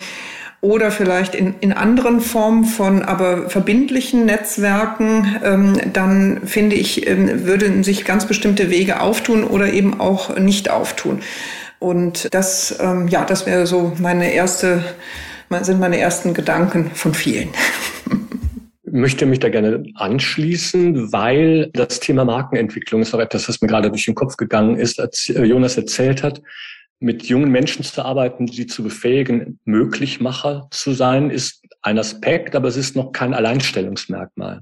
oder 0.62 0.89
vielleicht 0.89 1.36
in, 1.36 1.55
in 1.60 1.73
anderen 1.73 2.21
Formen 2.21 2.63
von 2.63 3.03
aber 3.03 3.49
verbindlichen 3.49 4.25
Netzwerken? 4.25 5.36
Ähm, 5.43 5.73
dann 5.91 6.47
finde 6.47 6.77
ich, 6.77 7.05
ähm, 7.05 7.45
würden 7.45 7.83
sich 7.83 8.05
ganz 8.05 8.25
bestimmte 8.25 8.69
Wege 8.69 9.01
auftun 9.01 9.43
oder 9.43 9.73
eben 9.73 9.99
auch 9.99 10.38
nicht 10.38 10.69
auftun. 10.69 11.19
Und 11.79 12.33
das, 12.33 12.77
ähm, 12.79 13.10
ja, 13.10 13.25
das 13.25 13.45
wäre 13.45 13.67
so 13.67 13.91
meine 13.99 14.31
erste, 14.31 14.86
sind 15.63 15.81
meine 15.81 15.99
ersten 15.99 16.33
Gedanken 16.33 16.91
von 16.93 17.13
vielen. 17.13 17.49
möchte 18.97 19.25
mich 19.25 19.39
da 19.39 19.49
gerne 19.49 19.83
anschließen, 19.95 21.13
weil 21.13 21.69
das 21.73 21.99
Thema 21.99 22.25
Markenentwicklung 22.25 23.01
ist 23.01 23.13
auch 23.13 23.19
etwas, 23.19 23.47
was 23.47 23.62
mir 23.62 23.67
gerade 23.67 23.89
durch 23.89 24.05
den 24.05 24.15
Kopf 24.15 24.36
gegangen 24.38 24.77
ist, 24.77 24.99
als 24.99 25.27
Jonas 25.27 25.77
erzählt 25.77 26.23
hat. 26.23 26.41
Mit 26.99 27.23
jungen 27.23 27.51
Menschen 27.51 27.83
zu 27.83 28.03
arbeiten, 28.03 28.47
sie 28.47 28.65
zu 28.65 28.83
befähigen, 28.83 29.60
Möglichmacher 29.65 30.67
zu 30.71 30.93
sein, 30.93 31.29
ist 31.29 31.63
ein 31.83 31.99
Aspekt, 31.99 32.55
aber 32.55 32.67
es 32.67 32.75
ist 32.75 32.95
noch 32.95 33.12
kein 33.12 33.36
Alleinstellungsmerkmal. 33.36 34.62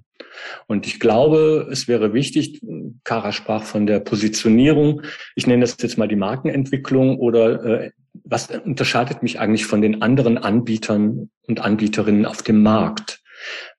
Und 0.68 0.86
ich 0.86 1.00
glaube, 1.00 1.70
es 1.72 1.88
wäre 1.88 2.14
wichtig, 2.14 2.60
Kara 3.06 3.32
sprach 3.32 3.64
von 3.64 3.88
der 3.88 4.02
Positionierung, 4.02 5.02
ich 5.36 5.48
nenne 5.48 5.62
das 5.62 5.78
jetzt 5.80 5.98
mal 5.98 6.10
die 6.10 6.18
Markenentwicklung 6.18 7.18
oder 7.20 7.64
äh, 7.64 7.92
was 8.24 8.50
unterscheidet 8.50 9.24
mich 9.24 9.40
eigentlich 9.40 9.66
von 9.66 9.82
den 9.82 10.02
anderen 10.02 10.38
Anbietern 10.38 11.30
und 11.48 11.62
Anbieterinnen 11.62 12.26
auf 12.26 12.44
dem 12.44 12.64
Markt? 12.64 13.22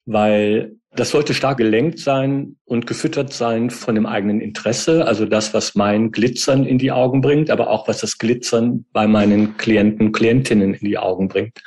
Weil 0.07 0.77
Das 0.97 1.11
sollte 1.11 1.35
stark 1.35 1.59
gelenkt 1.59 1.99
sein 1.99 2.57
und 2.65 2.87
gefüttert 2.87 3.31
sein 3.31 3.69
von 3.69 3.95
dem 3.95 4.07
eigenen 4.07 4.41
Interesse, 4.41 5.07
also 5.07 5.27
das, 5.27 5.53
was 5.53 5.75
mein 5.75 6.11
Glitzern 6.11 6.65
in 6.65 6.79
die 6.79 6.91
Augen 6.91 7.21
bringt, 7.21 7.51
aber 7.51 7.69
auch 7.69 7.87
was 7.87 8.01
das 8.01 8.17
Glitzern 8.17 8.87
bei 8.93 9.07
meinen 9.07 9.59
Klienten, 9.59 10.13
Klientinnen 10.13 10.73
in 10.73 10.87
die 10.87 10.97
Augen 10.97 11.29
bringt. 11.29 11.63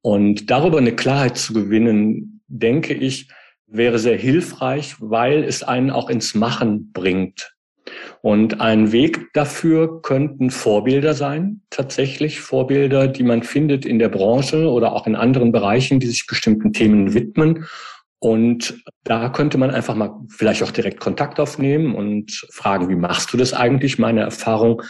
Und 0.00 0.50
darüber 0.50 0.78
eine 0.78 0.96
Klarheit 0.96 1.36
zu 1.36 1.52
gewinnen, 1.52 2.40
denke 2.46 2.94
ich, 2.94 3.28
wäre 3.66 3.98
sehr 3.98 4.16
hilfreich, 4.16 4.94
weil 5.00 5.44
es 5.44 5.62
einen 5.62 5.90
auch 5.90 6.08
ins 6.08 6.34
Machen 6.34 6.92
bringt. 6.92 7.55
Und 8.26 8.60
ein 8.60 8.90
Weg 8.90 9.32
dafür 9.34 10.02
könnten 10.02 10.50
Vorbilder 10.50 11.14
sein, 11.14 11.60
tatsächlich 11.70 12.40
Vorbilder, 12.40 13.06
die 13.06 13.22
man 13.22 13.44
findet 13.44 13.86
in 13.86 14.00
der 14.00 14.08
Branche 14.08 14.68
oder 14.68 14.94
auch 14.94 15.06
in 15.06 15.14
anderen 15.14 15.52
Bereichen, 15.52 16.00
die 16.00 16.08
sich 16.08 16.26
bestimmten 16.26 16.72
Themen 16.72 17.14
widmen 17.14 17.66
und 18.18 18.82
da 19.04 19.28
könnte 19.28 19.58
man 19.58 19.70
einfach 19.70 19.94
mal 19.94 20.10
vielleicht 20.28 20.64
auch 20.64 20.72
direkt 20.72 20.98
Kontakt 20.98 21.38
aufnehmen 21.38 21.94
und 21.94 22.48
fragen, 22.50 22.88
wie 22.88 22.96
machst 22.96 23.32
du 23.32 23.36
das 23.36 23.52
eigentlich? 23.52 24.00
Meine 24.00 24.22
Erfahrung 24.22 24.82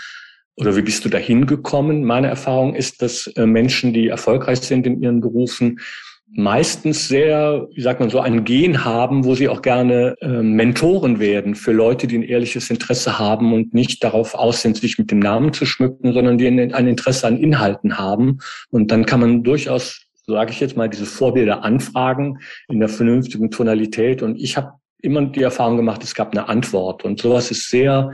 oder 0.55 0.75
wie 0.75 0.81
bist 0.81 1.05
du 1.05 1.11
dahin 1.11 1.46
gekommen? 1.46 2.05
Meine 2.05 2.29
Erfahrung 2.29 2.75
ist, 2.75 3.03
dass 3.03 3.27
äh, 3.27 3.44
Menschen, 3.44 3.92
die 3.92 4.09
erfolgreich 4.09 4.62
sind 4.62 4.87
in 4.87 5.03
ihren 5.03 5.20
Berufen, 5.20 5.81
meistens 6.28 7.08
sehr, 7.08 7.68
wie 7.72 7.80
sagt 7.80 8.00
man 8.00 8.10
so, 8.10 8.20
ein 8.20 8.44
Gen 8.44 8.84
haben, 8.84 9.24
wo 9.24 9.34
sie 9.34 9.48
auch 9.48 9.62
gerne 9.62 10.16
äh, 10.20 10.42
Mentoren 10.42 11.18
werden 11.20 11.54
für 11.54 11.72
Leute, 11.72 12.06
die 12.06 12.18
ein 12.18 12.22
ehrliches 12.22 12.68
Interesse 12.70 13.18
haben 13.18 13.52
und 13.52 13.74
nicht 13.74 14.02
darauf 14.02 14.34
aus 14.34 14.62
sind, 14.62 14.76
sich 14.76 14.98
mit 14.98 15.10
dem 15.10 15.20
Namen 15.20 15.52
zu 15.52 15.66
schmücken, 15.66 16.12
sondern 16.12 16.38
die 16.38 16.46
ein 16.46 16.86
Interesse 16.86 17.26
an 17.26 17.38
Inhalten 17.38 17.98
haben. 17.98 18.38
Und 18.70 18.90
dann 18.90 19.06
kann 19.06 19.20
man 19.20 19.42
durchaus 19.42 20.06
so 20.26 20.34
sage 20.34 20.50
ich 20.50 20.58
jetzt 20.58 20.76
mal, 20.76 20.88
diese 20.88 21.06
Vorbilder 21.06 21.62
anfragen 21.62 22.40
in 22.68 22.80
der 22.80 22.88
vernünftigen 22.88 23.50
Tonalität. 23.50 24.22
Und 24.22 24.36
ich 24.36 24.56
habe 24.56 24.72
immer 25.00 25.24
die 25.24 25.42
Erfahrung 25.42 25.76
gemacht, 25.76 26.02
es 26.02 26.16
gab 26.16 26.32
eine 26.32 26.48
Antwort. 26.48 27.04
Und 27.04 27.20
sowas 27.20 27.52
ist 27.52 27.70
sehr 27.70 28.10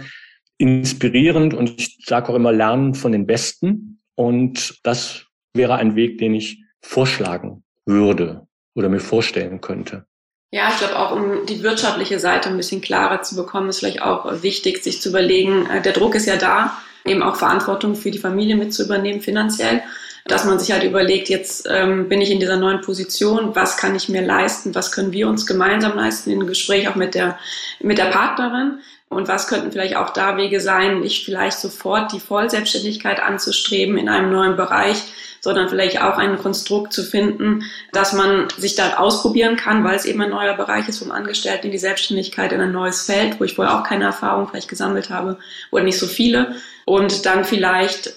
inspirierend 0.58 1.54
und 1.54 1.80
ich 1.80 2.04
sage 2.04 2.28
auch 2.28 2.34
immer, 2.34 2.52
lernen 2.52 2.94
von 2.94 3.12
den 3.12 3.26
Besten. 3.26 4.02
Und 4.14 4.78
das 4.82 5.24
wäre 5.54 5.76
ein 5.76 5.96
Weg, 5.96 6.18
den 6.18 6.34
ich 6.34 6.62
vorschlagen 6.82 7.64
würde 7.86 8.46
oder 8.74 8.88
mir 8.88 9.00
vorstellen 9.00 9.60
könnte. 9.60 10.06
Ja, 10.50 10.68
ich 10.70 10.78
glaube 10.78 10.98
auch, 10.98 11.12
um 11.12 11.46
die 11.46 11.62
wirtschaftliche 11.62 12.18
Seite 12.18 12.50
ein 12.50 12.56
bisschen 12.56 12.82
klarer 12.82 13.22
zu 13.22 13.36
bekommen, 13.36 13.68
ist 13.70 13.78
vielleicht 13.78 14.02
auch 14.02 14.42
wichtig, 14.42 14.82
sich 14.82 15.00
zu 15.00 15.08
überlegen, 15.08 15.66
äh, 15.66 15.80
der 15.80 15.92
Druck 15.92 16.14
ist 16.14 16.26
ja 16.26 16.36
da, 16.36 16.76
eben 17.04 17.22
auch 17.22 17.36
Verantwortung 17.36 17.94
für 17.94 18.10
die 18.10 18.18
Familie 18.18 18.56
mit 18.56 18.74
zu 18.74 18.84
übernehmen 18.84 19.20
finanziell 19.20 19.82
dass 20.24 20.44
man 20.44 20.58
sich 20.58 20.72
halt 20.72 20.84
überlegt, 20.84 21.28
jetzt 21.28 21.66
ähm, 21.68 22.08
bin 22.08 22.20
ich 22.20 22.30
in 22.30 22.38
dieser 22.40 22.56
neuen 22.56 22.80
Position, 22.80 23.54
was 23.54 23.76
kann 23.76 23.94
ich 23.94 24.08
mir 24.08 24.22
leisten, 24.22 24.74
was 24.74 24.92
können 24.92 25.12
wir 25.12 25.28
uns 25.28 25.46
gemeinsam 25.46 25.96
leisten, 25.96 26.30
in 26.30 26.46
Gespräch 26.46 26.88
auch 26.88 26.94
mit 26.94 27.14
der, 27.14 27.38
mit 27.80 27.98
der 27.98 28.06
Partnerin 28.06 28.78
und 29.08 29.28
was 29.28 29.48
könnten 29.48 29.72
vielleicht 29.72 29.96
auch 29.96 30.10
da 30.10 30.36
Wege 30.36 30.60
sein, 30.60 31.00
nicht 31.00 31.24
vielleicht 31.24 31.58
sofort 31.58 32.12
die 32.12 32.20
Vollselbstständigkeit 32.20 33.20
anzustreben 33.20 33.98
in 33.98 34.08
einem 34.08 34.30
neuen 34.30 34.56
Bereich, 34.56 35.02
sondern 35.42 35.68
vielleicht 35.68 36.00
auch 36.00 36.16
ein 36.16 36.38
Konstrukt 36.38 36.92
zu 36.92 37.02
finden, 37.02 37.64
dass 37.92 38.12
man 38.12 38.48
sich 38.56 38.76
da 38.76 38.94
ausprobieren 38.94 39.56
kann, 39.56 39.84
weil 39.84 39.96
es 39.96 40.04
eben 40.04 40.22
ein 40.22 40.30
neuer 40.30 40.54
Bereich 40.54 40.88
ist 40.88 41.00
vom 41.00 41.10
Angestellten 41.10 41.66
in 41.66 41.72
die 41.72 41.78
Selbstständigkeit 41.78 42.52
in 42.52 42.60
ein 42.60 42.72
neues 42.72 43.02
Feld, 43.02 43.38
wo 43.38 43.44
ich 43.44 43.54
vorher 43.54 43.78
auch 43.78 43.82
keine 43.82 44.04
Erfahrung 44.04 44.48
vielleicht 44.48 44.68
gesammelt 44.68 45.10
habe 45.10 45.38
oder 45.70 45.82
nicht 45.82 45.98
so 45.98 46.06
viele 46.06 46.54
und 46.86 47.26
dann 47.26 47.44
vielleicht 47.44 48.14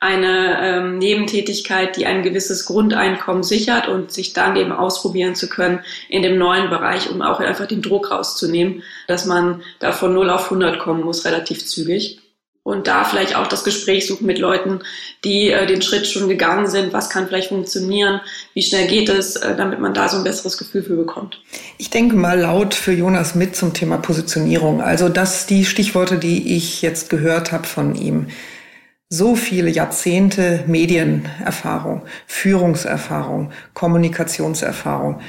eine 0.00 0.58
ähm, 0.60 0.98
Nebentätigkeit, 0.98 1.96
die 1.96 2.04
ein 2.04 2.22
gewisses 2.22 2.66
Grundeinkommen 2.66 3.42
sichert 3.42 3.88
und 3.88 4.12
sich 4.12 4.34
dann 4.34 4.56
eben 4.56 4.72
ausprobieren 4.72 5.34
zu 5.34 5.48
können 5.48 5.80
in 6.08 6.22
dem 6.22 6.36
neuen 6.36 6.68
Bereich, 6.68 7.10
um 7.10 7.22
auch 7.22 7.40
einfach 7.40 7.66
den 7.66 7.80
Druck 7.80 8.10
rauszunehmen, 8.10 8.82
dass 9.06 9.24
man 9.24 9.62
da 9.78 9.92
von 9.92 10.12
0 10.12 10.28
auf 10.28 10.44
100 10.44 10.78
kommen 10.78 11.04
muss, 11.04 11.24
relativ 11.24 11.64
zügig. 11.66 12.20
Und 12.64 12.86
da 12.86 13.04
vielleicht 13.04 13.36
auch 13.36 13.46
das 13.46 13.62
Gespräch 13.62 14.06
suchen 14.06 14.26
mit 14.26 14.38
Leuten, 14.38 14.80
die 15.22 15.50
äh, 15.50 15.66
den 15.66 15.82
Schritt 15.82 16.06
schon 16.06 16.30
gegangen 16.30 16.66
sind. 16.66 16.94
Was 16.94 17.10
kann 17.10 17.28
vielleicht 17.28 17.50
funktionieren? 17.50 18.22
Wie 18.54 18.62
schnell 18.62 18.88
geht 18.88 19.10
es, 19.10 19.36
äh, 19.36 19.54
damit 19.54 19.80
man 19.80 19.92
da 19.92 20.08
so 20.08 20.16
ein 20.16 20.24
besseres 20.24 20.56
Gefühl 20.56 20.82
für 20.82 20.96
bekommt? 20.96 21.42
Ich 21.76 21.90
denke 21.90 22.16
mal 22.16 22.40
laut 22.40 22.72
für 22.72 22.92
Jonas 22.92 23.34
mit 23.34 23.54
zum 23.54 23.74
Thema 23.74 23.98
Positionierung. 23.98 24.80
Also 24.80 25.10
das 25.10 25.44
die 25.44 25.66
Stichworte, 25.66 26.16
die 26.16 26.56
ich 26.56 26.80
jetzt 26.80 27.10
gehört 27.10 27.52
habe 27.52 27.66
von 27.66 27.94
ihm 27.94 28.28
so 29.10 29.36
viele 29.36 29.70
Jahrzehnte 29.70 30.64
Medienerfahrung, 30.66 32.02
Führungserfahrung, 32.26 33.52
Kommunikationserfahrung. 33.74 35.20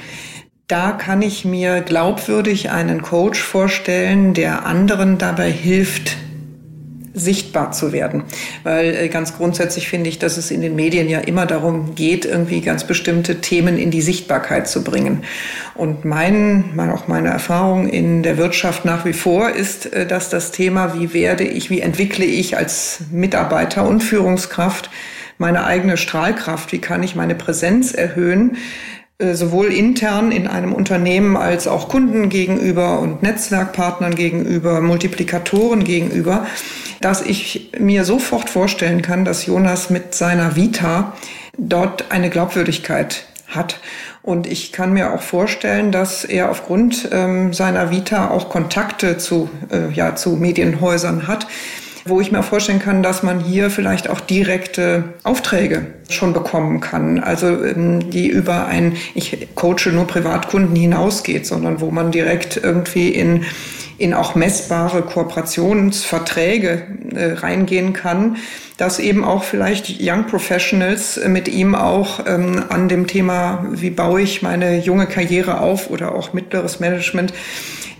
Da 0.66 0.92
kann 0.92 1.22
ich 1.22 1.44
mir 1.44 1.82
glaubwürdig 1.82 2.70
einen 2.70 3.02
Coach 3.02 3.40
vorstellen, 3.40 4.34
der 4.34 4.66
anderen 4.66 5.18
dabei 5.18 5.52
hilft, 5.52 6.16
sichtbar 7.16 7.72
zu 7.72 7.92
werden. 7.92 8.24
Weil 8.62 8.94
äh, 8.94 9.08
ganz 9.08 9.36
grundsätzlich 9.36 9.88
finde 9.88 10.10
ich, 10.10 10.18
dass 10.18 10.36
es 10.36 10.50
in 10.50 10.60
den 10.60 10.76
Medien 10.76 11.08
ja 11.08 11.18
immer 11.20 11.46
darum 11.46 11.94
geht, 11.94 12.26
irgendwie 12.26 12.60
ganz 12.60 12.84
bestimmte 12.84 13.40
Themen 13.40 13.78
in 13.78 13.90
die 13.90 14.02
Sichtbarkeit 14.02 14.68
zu 14.68 14.84
bringen. 14.84 15.24
Und 15.74 16.04
mein, 16.04 16.64
mein, 16.74 16.90
auch 16.90 17.08
meine 17.08 17.28
Erfahrung 17.28 17.88
in 17.88 18.22
der 18.22 18.36
Wirtschaft 18.36 18.84
nach 18.84 19.06
wie 19.06 19.14
vor 19.14 19.50
ist, 19.50 19.92
äh, 19.92 20.06
dass 20.06 20.28
das 20.28 20.52
Thema, 20.52 20.94
wie 20.98 21.14
werde 21.14 21.44
ich, 21.44 21.70
wie 21.70 21.80
entwickle 21.80 22.26
ich 22.26 22.58
als 22.58 23.00
Mitarbeiter 23.10 23.88
und 23.88 24.02
Führungskraft 24.02 24.90
meine 25.38 25.64
eigene 25.64 25.96
Strahlkraft, 25.96 26.72
wie 26.72 26.80
kann 26.80 27.02
ich 27.02 27.14
meine 27.14 27.34
Präsenz 27.34 27.92
erhöhen, 27.92 28.56
sowohl 29.18 29.72
intern 29.72 30.30
in 30.30 30.46
einem 30.46 30.74
Unternehmen 30.74 31.36
als 31.36 31.66
auch 31.66 31.88
Kunden 31.88 32.28
gegenüber 32.28 32.98
und 32.98 33.22
Netzwerkpartnern 33.22 34.14
gegenüber, 34.14 34.80
Multiplikatoren 34.82 35.84
gegenüber, 35.84 36.46
dass 37.00 37.22
ich 37.22 37.70
mir 37.78 38.04
sofort 38.04 38.50
vorstellen 38.50 39.00
kann, 39.00 39.24
dass 39.24 39.46
Jonas 39.46 39.88
mit 39.88 40.14
seiner 40.14 40.56
Vita 40.56 41.14
dort 41.56 42.10
eine 42.10 42.28
Glaubwürdigkeit 42.28 43.24
hat. 43.48 43.80
Und 44.22 44.46
ich 44.46 44.72
kann 44.72 44.92
mir 44.92 45.14
auch 45.14 45.22
vorstellen, 45.22 45.92
dass 45.92 46.24
er 46.24 46.50
aufgrund 46.50 47.08
ähm, 47.12 47.54
seiner 47.54 47.90
Vita 47.90 48.30
auch 48.30 48.48
Kontakte 48.48 49.18
zu, 49.18 49.48
äh, 49.70 49.90
ja, 49.92 50.16
zu 50.16 50.30
Medienhäusern 50.30 51.26
hat, 51.26 51.46
wo 52.08 52.20
ich 52.20 52.32
mir 52.32 52.42
vorstellen 52.42 52.78
kann, 52.78 53.02
dass 53.02 53.22
man 53.22 53.40
hier 53.40 53.70
vielleicht 53.70 54.08
auch 54.08 54.20
direkte 54.20 55.04
Aufträge 55.22 55.86
schon 56.08 56.32
bekommen 56.32 56.80
kann. 56.80 57.18
Also 57.18 57.48
ähm, 57.64 58.10
die 58.10 58.28
über 58.28 58.66
ein, 58.66 58.96
ich 59.14 59.48
coache 59.54 59.90
nur 59.92 60.06
Privatkunden 60.06 60.76
hinausgeht, 60.76 61.46
sondern 61.46 61.80
wo 61.80 61.90
man 61.90 62.12
direkt 62.12 62.56
irgendwie 62.56 63.08
in 63.08 63.44
in 63.98 64.14
auch 64.14 64.34
messbare 64.34 65.02
Kooperationsverträge 65.02 66.82
äh, 67.14 67.32
reingehen 67.32 67.92
kann, 67.92 68.36
dass 68.76 68.98
eben 68.98 69.24
auch 69.24 69.42
vielleicht 69.42 69.96
Young 70.00 70.26
Professionals 70.26 71.18
mit 71.26 71.48
ihm 71.48 71.74
auch 71.74 72.20
ähm, 72.26 72.64
an 72.68 72.88
dem 72.88 73.06
Thema, 73.06 73.66
wie 73.70 73.90
baue 73.90 74.20
ich 74.20 74.42
meine 74.42 74.78
junge 74.78 75.06
Karriere 75.06 75.60
auf 75.60 75.88
oder 75.90 76.14
auch 76.14 76.34
mittleres 76.34 76.78
Management, 76.78 77.32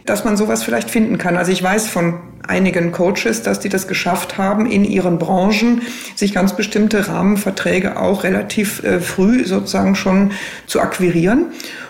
dass 0.07 0.25
man 0.25 0.37
sowas 0.37 0.63
vielleicht 0.63 0.91
finden 0.91 1.19
kann. 1.19 1.37
Also 1.37 1.53
ich 1.53 1.63
weiß 1.63 1.89
von 1.89 2.15
einigen 2.47 2.93
Coaches, 2.93 3.43
dass 3.43 3.61
die 3.61 3.69
das 3.69 3.89
geschafft 3.89 4.39
haben, 4.39 4.67
in 4.67 4.85
ihren 4.85 5.19
Branchen 5.19 5.83
sich 6.15 6.33
ganz 6.33 6.55
bestimmte 6.55 7.09
Rahmenverträge 7.09 7.99
auch 7.99 8.25
relativ 8.25 8.83
äh, 8.85 9.01
früh 9.01 9.45
sozusagen 9.45 9.97
schon 9.97 10.31
zu 10.67 10.81
akquirieren. 10.81 11.47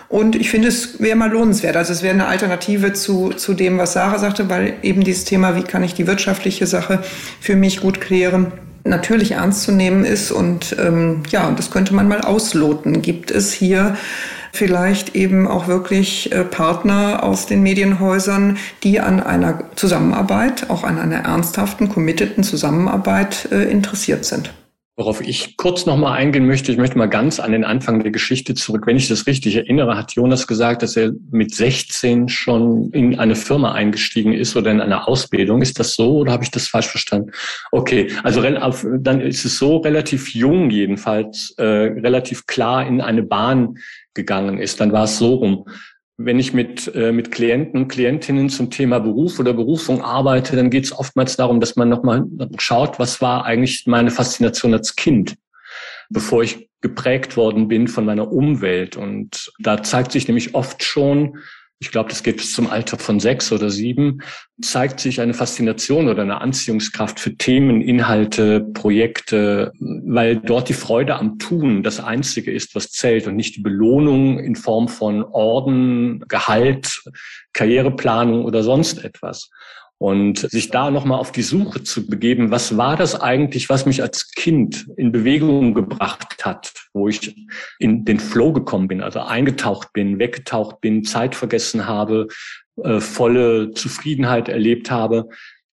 Und 0.09 0.35
ich 0.35 0.49
finde, 0.49 0.69
es 0.69 1.01
wäre 1.01 1.17
mal 1.17 1.29
lohnenswert. 1.29 1.75
Also 1.75 1.91
es 1.91 2.01
wäre 2.01 2.13
eine 2.13 2.27
Alternative 2.27 2.93
zu, 2.93 3.29
zu 3.31 3.53
dem, 3.53 3.77
was 3.77 3.93
Sarah 3.93 4.19
sagte, 4.19 4.49
weil 4.49 4.75
eben 4.81 5.03
dieses 5.03 5.25
Thema, 5.25 5.55
wie 5.55 5.63
kann 5.63 5.83
ich 5.83 5.93
die 5.93 6.07
wirtschaftliche 6.07 6.65
Sache 6.65 7.03
für 7.41 7.55
mich 7.55 7.81
gut 7.81 7.99
klären, 7.99 8.53
natürlich 8.85 9.33
ernst 9.33 9.63
zu 9.63 9.73
nehmen 9.73 10.05
ist. 10.05 10.31
Und 10.31 10.75
ähm, 10.79 11.23
ja, 11.29 11.51
das 11.51 11.71
könnte 11.71 11.93
man 11.93 12.07
mal 12.07 12.21
ausloten. 12.21 13.01
Gibt 13.01 13.31
es 13.31 13.51
hier 13.51 13.97
vielleicht 14.53 15.15
eben 15.15 15.47
auch 15.47 15.67
wirklich 15.67 16.31
äh, 16.31 16.43
Partner 16.43 17.23
aus 17.23 17.45
den 17.45 17.63
Medienhäusern, 17.63 18.57
die 18.83 18.99
an 18.99 19.21
einer 19.21 19.63
Zusammenarbeit, 19.75 20.69
auch 20.69 20.83
an 20.83 20.97
einer 20.97 21.17
ernsthaften, 21.17 21.89
committeden 21.89 22.43
Zusammenarbeit 22.43 23.49
äh, 23.51 23.63
interessiert 23.63 24.25
sind. 24.25 24.51
Worauf 24.99 25.21
ich 25.21 25.57
kurz 25.57 25.85
nochmal 25.85 26.17
eingehen 26.17 26.47
möchte, 26.47 26.71
ich 26.71 26.79
möchte 26.79 26.97
mal 26.97 27.05
ganz 27.05 27.39
an 27.39 27.51
den 27.51 27.63
Anfang 27.63 28.01
der 28.01 28.11
Geschichte 28.11 28.55
zurück. 28.55 28.87
Wenn 28.87 28.97
ich 28.97 29.07
das 29.07 29.27
richtig 29.27 29.55
erinnere, 29.55 29.95
hat 29.95 30.13
Jonas 30.13 30.47
gesagt, 30.47 30.81
dass 30.81 30.97
er 30.97 31.11
mit 31.29 31.53
16 31.53 32.29
schon 32.29 32.89
in 32.93 33.19
eine 33.19 33.35
Firma 33.35 33.73
eingestiegen 33.73 34.33
ist 34.33 34.55
oder 34.55 34.71
in 34.71 34.81
eine 34.81 35.07
Ausbildung. 35.07 35.61
Ist 35.61 35.79
das 35.79 35.93
so 35.93 36.17
oder 36.17 36.31
habe 36.31 36.43
ich 36.43 36.49
das 36.49 36.67
falsch 36.67 36.87
verstanden? 36.87 37.29
Okay, 37.71 38.07
also 38.23 38.41
dann 38.41 39.21
ist 39.21 39.45
es 39.45 39.59
so 39.59 39.77
relativ 39.77 40.33
jung 40.33 40.71
jedenfalls, 40.71 41.53
äh, 41.59 41.63
relativ 41.63 42.47
klar 42.47 42.87
in 42.87 42.99
eine 42.99 43.21
Bahn 43.21 43.77
gegangen 44.17 44.57
ist. 44.57 44.81
Dann 44.81 44.91
war 44.91 45.05
es 45.05 45.17
so 45.17 45.35
rum. 45.35 45.65
Wenn 46.17 46.39
ich 46.39 46.53
mit, 46.53 46.93
äh, 46.93 47.13
mit 47.13 47.31
Klienten 47.31 47.79
und 47.79 47.87
Klientinnen 47.87 48.49
zum 48.49 48.69
Thema 48.69 48.99
Beruf 48.99 49.39
oder 49.39 49.53
Berufung 49.53 50.01
arbeite, 50.01 50.57
dann 50.57 50.69
geht 50.69 50.83
es 50.83 50.91
oftmals 50.91 51.37
darum, 51.37 51.61
dass 51.61 51.77
man 51.77 51.87
nochmal 51.87 52.25
schaut, 52.57 52.99
was 52.99 53.21
war 53.21 53.45
eigentlich 53.45 53.85
meine 53.85 54.11
Faszination 54.11 54.73
als 54.73 54.95
Kind, 54.95 55.35
bevor 56.09 56.43
ich 56.43 56.69
geprägt 56.81 57.37
worden 57.37 57.67
bin 57.67 57.87
von 57.87 58.03
meiner 58.05 58.31
Umwelt. 58.31 58.97
Und 58.97 59.53
da 59.59 59.81
zeigt 59.83 60.11
sich 60.11 60.27
nämlich 60.27 60.55
oft 60.55 60.83
schon, 60.83 61.37
ich 61.79 61.91
glaube, 61.91 62.09
das 62.09 62.23
geht 62.23 62.37
bis 62.37 62.53
zum 62.53 62.69
Alter 62.69 62.97
von 62.97 63.19
sechs 63.19 63.51
oder 63.51 63.69
sieben, 63.69 64.21
zeigt 64.61 64.99
sich 64.99 65.21
eine 65.21 65.35
Faszination 65.35 66.09
oder 66.09 66.23
eine 66.23 66.41
Anziehungskraft 66.41 67.19
für 67.19 67.35
Themen, 67.35 67.81
Inhalte, 67.81 68.61
Projekte, 68.61 69.71
weil 69.79 70.37
dort 70.37 70.69
die 70.69 70.73
Freude 70.73 71.15
am 71.15 71.37
Tun 71.37 71.83
das 71.83 71.99
Einzige 71.99 72.51
ist, 72.51 72.73
was 72.73 72.89
zählt 72.89 73.27
und 73.27 73.35
nicht 73.35 73.57
die 73.57 73.61
Belohnung 73.61 74.39
in 74.39 74.55
Form 74.55 74.87
von 74.87 75.23
Orden, 75.23 76.23
Gehalt, 76.27 77.03
Karriereplanung 77.53 78.43
oder 78.45 78.63
sonst 78.63 79.03
etwas. 79.03 79.49
Und 79.99 80.39
sich 80.39 80.69
da 80.69 80.91
nochmal 80.91 81.19
auf 81.19 81.31
die 81.31 81.41
Suche 81.41 81.81
zu 81.81 82.05
begeben, 82.05 82.51
was 82.51 82.77
war 82.77 82.95
das 82.95 83.19
eigentlich, 83.19 83.67
was 83.67 83.87
mich 83.87 84.03
als 84.03 84.31
Kind 84.31 84.87
in 84.95 85.11
Bewegung 85.11 85.73
gebracht 85.73 86.45
hat, 86.45 86.71
wo 86.93 87.07
ich 87.07 87.35
in 87.79 88.05
den 88.05 88.19
Flow 88.19 88.53
gekommen 88.53 88.87
bin, 88.87 89.01
also 89.01 89.21
eingetaucht 89.21 89.93
bin, 89.93 90.19
weggetaucht 90.19 90.81
bin, 90.81 91.03
Zeit 91.03 91.33
vergessen 91.33 91.87
habe, 91.87 92.27
äh, 92.83 92.99
volle 92.99 93.71
Zufriedenheit 93.71 94.49
erlebt 94.49 94.91
habe. 94.91 95.29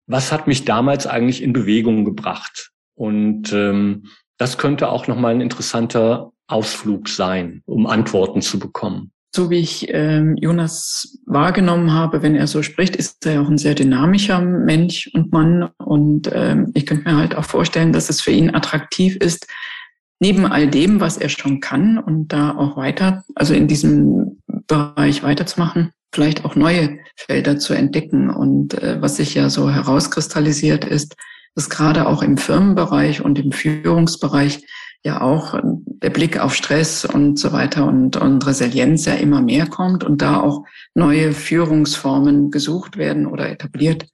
Was 0.06 0.32
hat 0.32 0.46
mich 0.46 0.66
damals 0.66 1.06
eigentlich 1.06 1.42
in 1.42 1.54
Bewegung 1.54 2.04
gebracht? 2.04 2.72
Und 2.94 3.54
ähm, 3.54 4.04
das 4.36 4.58
könnte 4.58 4.90
auch 4.90 5.06
nochmal 5.06 5.34
ein 5.34 5.40
interessanter 5.40 6.30
Ausflug 6.46 7.08
sein, 7.08 7.62
um 7.64 7.86
Antworten 7.86 8.42
zu 8.42 8.58
bekommen 8.58 9.12
so 9.34 9.48
wie 9.48 9.58
ich 9.58 9.86
ähm, 9.90 10.36
Jonas 10.36 11.18
wahrgenommen 11.24 11.92
habe, 11.92 12.22
wenn 12.22 12.34
er 12.34 12.46
so 12.46 12.62
spricht, 12.62 12.96
ist 12.96 13.24
er 13.26 13.42
auch 13.42 13.48
ein 13.48 13.58
sehr 13.58 13.74
dynamischer 13.74 14.40
Mensch 14.40 15.08
und 15.14 15.32
Mann. 15.32 15.70
Und 15.78 16.30
ähm, 16.32 16.72
ich 16.74 16.84
könnte 16.84 17.08
mir 17.08 17.16
halt 17.16 17.36
auch 17.36 17.44
vorstellen, 17.44 17.92
dass 17.92 18.10
es 18.10 18.20
für 18.20 18.32
ihn 18.32 18.54
attraktiv 18.54 19.16
ist, 19.16 19.46
neben 20.18 20.46
all 20.46 20.68
dem, 20.68 21.00
was 21.00 21.16
er 21.16 21.28
schon 21.28 21.60
kann 21.60 21.98
und 21.98 22.28
da 22.28 22.56
auch 22.56 22.76
weiter, 22.76 23.24
also 23.36 23.54
in 23.54 23.68
diesem 23.68 24.40
Bereich 24.66 25.22
weiterzumachen, 25.22 25.92
vielleicht 26.12 26.44
auch 26.44 26.56
neue 26.56 26.98
Felder 27.16 27.58
zu 27.58 27.74
entdecken. 27.74 28.30
Und 28.30 28.74
äh, 28.74 29.00
was 29.00 29.16
sich 29.16 29.34
ja 29.34 29.48
so 29.48 29.70
herauskristallisiert 29.70 30.84
ist, 30.84 31.14
dass 31.54 31.70
gerade 31.70 32.06
auch 32.06 32.22
im 32.22 32.36
Firmenbereich 32.36 33.22
und 33.22 33.38
im 33.38 33.52
Führungsbereich 33.52 34.64
ja 35.04 35.20
auch 35.20 35.58
der 35.86 36.10
Blick 36.10 36.38
auf 36.38 36.54
Stress 36.54 37.04
und 37.04 37.38
so 37.38 37.52
weiter 37.52 37.86
und, 37.86 38.16
und 38.16 38.46
Resilienz 38.46 39.06
ja 39.06 39.14
immer 39.14 39.40
mehr 39.40 39.66
kommt 39.66 40.04
und 40.04 40.20
da 40.20 40.40
auch 40.40 40.64
neue 40.94 41.32
Führungsformen 41.32 42.50
gesucht 42.50 42.96
werden 42.96 43.26
oder 43.26 43.48
etabliert 43.50 44.06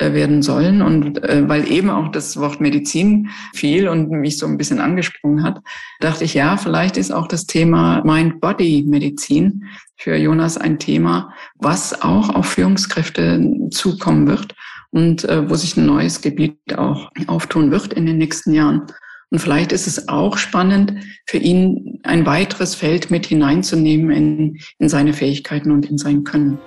äh, 0.00 0.14
werden 0.14 0.40
sollen. 0.40 0.80
Und 0.80 1.22
äh, 1.22 1.46
weil 1.46 1.70
eben 1.70 1.90
auch 1.90 2.10
das 2.10 2.38
Wort 2.38 2.58
Medizin 2.58 3.28
fiel 3.54 3.86
und 3.86 4.10
mich 4.10 4.38
so 4.38 4.46
ein 4.46 4.56
bisschen 4.56 4.80
angesprungen 4.80 5.44
hat, 5.44 5.60
dachte 6.00 6.24
ich, 6.24 6.32
ja, 6.32 6.56
vielleicht 6.56 6.96
ist 6.96 7.12
auch 7.12 7.28
das 7.28 7.44
Thema 7.46 8.02
Mind-Body-Medizin 8.04 9.64
für 9.96 10.16
Jonas 10.16 10.56
ein 10.56 10.78
Thema, 10.78 11.34
was 11.56 12.00
auch 12.00 12.30
auf 12.30 12.46
Führungskräfte 12.46 13.68
zukommen 13.70 14.26
wird 14.26 14.54
und 14.88 15.24
äh, 15.24 15.48
wo 15.50 15.54
sich 15.54 15.76
ein 15.76 15.84
neues 15.84 16.22
Gebiet 16.22 16.56
auch 16.78 17.10
auftun 17.26 17.70
wird 17.70 17.92
in 17.92 18.06
den 18.06 18.16
nächsten 18.16 18.54
Jahren. 18.54 18.86
Und 19.30 19.38
vielleicht 19.38 19.70
ist 19.70 19.86
es 19.86 20.08
auch 20.08 20.36
spannend 20.38 20.94
für 21.26 21.38
ihn, 21.38 22.00
ein 22.02 22.26
weiteres 22.26 22.74
Feld 22.74 23.10
mit 23.10 23.26
hineinzunehmen 23.26 24.10
in, 24.10 24.60
in 24.78 24.88
seine 24.88 25.12
Fähigkeiten 25.12 25.70
und 25.70 25.88
in 25.88 25.98
sein 25.98 26.24
Können. 26.24 26.58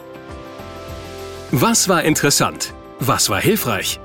Was 1.51 1.89
war 1.89 2.03
interessant? 2.03 2.73
Was 2.99 3.29
war 3.29 3.41
hilfreich? 3.41 3.99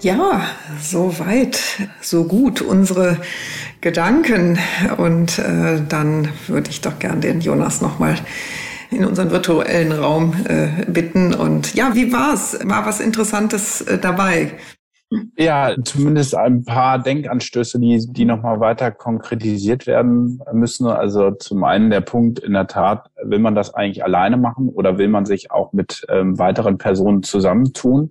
Ja, 0.00 0.46
so 0.80 1.18
weit, 1.18 1.60
so 2.00 2.24
gut 2.24 2.62
unsere 2.62 3.18
Gedanken. 3.80 4.58
Und 4.96 5.40
äh, 5.40 5.82
dann 5.88 6.28
würde 6.46 6.70
ich 6.70 6.80
doch 6.80 7.00
gern 7.00 7.20
den 7.20 7.40
Jonas 7.40 7.80
nochmal 7.80 8.14
in 8.90 9.04
unseren 9.04 9.32
virtuellen 9.32 9.90
Raum 9.90 10.34
äh, 10.48 10.84
bitten. 10.86 11.34
Und 11.34 11.74
ja, 11.74 11.96
wie 11.96 12.12
war's? 12.12 12.56
War 12.62 12.86
was 12.86 13.00
Interessantes 13.00 13.80
äh, 13.80 13.98
dabei? 13.98 14.52
Ja, 15.38 15.74
zumindest 15.84 16.34
ein 16.34 16.64
paar 16.64 16.98
Denkanstöße, 16.98 17.80
die, 17.80 18.06
die 18.10 18.26
nochmal 18.26 18.60
weiter 18.60 18.90
konkretisiert 18.90 19.86
werden 19.86 20.42
müssen. 20.52 20.86
Also 20.86 21.30
zum 21.30 21.64
einen 21.64 21.88
der 21.88 22.02
Punkt, 22.02 22.40
in 22.40 22.52
der 22.52 22.66
Tat, 22.66 23.10
will 23.22 23.38
man 23.38 23.54
das 23.54 23.72
eigentlich 23.72 24.04
alleine 24.04 24.36
machen 24.36 24.68
oder 24.68 24.98
will 24.98 25.08
man 25.08 25.24
sich 25.24 25.50
auch 25.50 25.72
mit 25.72 26.04
ähm, 26.10 26.38
weiteren 26.38 26.76
Personen 26.76 27.22
zusammentun? 27.22 28.10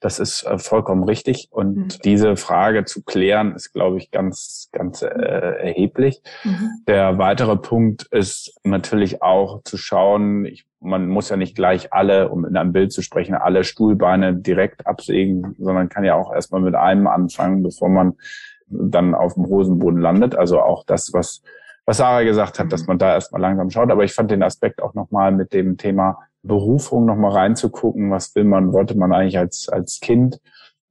Das 0.00 0.18
ist 0.18 0.42
äh, 0.42 0.58
vollkommen 0.58 1.04
richtig. 1.04 1.48
Und 1.52 1.76
mhm. 1.76 1.88
diese 2.04 2.36
Frage 2.36 2.84
zu 2.84 3.04
klären, 3.04 3.54
ist, 3.54 3.72
glaube 3.72 3.98
ich, 3.98 4.10
ganz, 4.10 4.70
ganz 4.72 5.02
äh, 5.02 5.06
erheblich. 5.06 6.20
Mhm. 6.42 6.70
Der 6.88 7.16
weitere 7.16 7.56
Punkt 7.56 8.08
ist 8.10 8.58
natürlich 8.64 9.22
auch 9.22 9.62
zu 9.62 9.76
schauen, 9.76 10.46
ich 10.46 10.66
man 10.84 11.08
muss 11.08 11.28
ja 11.30 11.36
nicht 11.36 11.56
gleich 11.56 11.92
alle, 11.92 12.28
um 12.28 12.44
in 12.44 12.56
einem 12.56 12.72
Bild 12.72 12.92
zu 12.92 13.02
sprechen, 13.02 13.34
alle 13.34 13.64
Stuhlbeine 13.64 14.34
direkt 14.34 14.86
absägen, 14.86 15.54
sondern 15.58 15.88
kann 15.88 16.04
ja 16.04 16.14
auch 16.14 16.32
erstmal 16.32 16.60
mit 16.60 16.74
einem 16.74 17.06
anfangen, 17.06 17.62
bevor 17.62 17.88
man 17.88 18.14
dann 18.66 19.14
auf 19.14 19.34
dem 19.34 19.46
Hosenboden 19.46 20.00
landet. 20.00 20.36
Also 20.36 20.60
auch 20.60 20.84
das, 20.84 21.12
was, 21.12 21.42
was 21.86 21.96
Sarah 21.96 22.22
gesagt 22.22 22.58
hat, 22.58 22.72
dass 22.72 22.86
man 22.86 22.98
da 22.98 23.14
erstmal 23.14 23.40
langsam 23.42 23.70
schaut. 23.70 23.90
Aber 23.90 24.04
ich 24.04 24.12
fand 24.12 24.30
den 24.30 24.42
Aspekt 24.42 24.82
auch 24.82 24.94
nochmal 24.94 25.32
mit 25.32 25.52
dem 25.52 25.76
Thema 25.76 26.18
Berufung 26.42 27.06
nochmal 27.06 27.32
reinzugucken. 27.32 28.10
Was 28.10 28.34
will 28.34 28.44
man, 28.44 28.72
wollte 28.72 28.96
man 28.96 29.12
eigentlich 29.12 29.38
als, 29.38 29.68
als 29.68 30.00
Kind? 30.00 30.40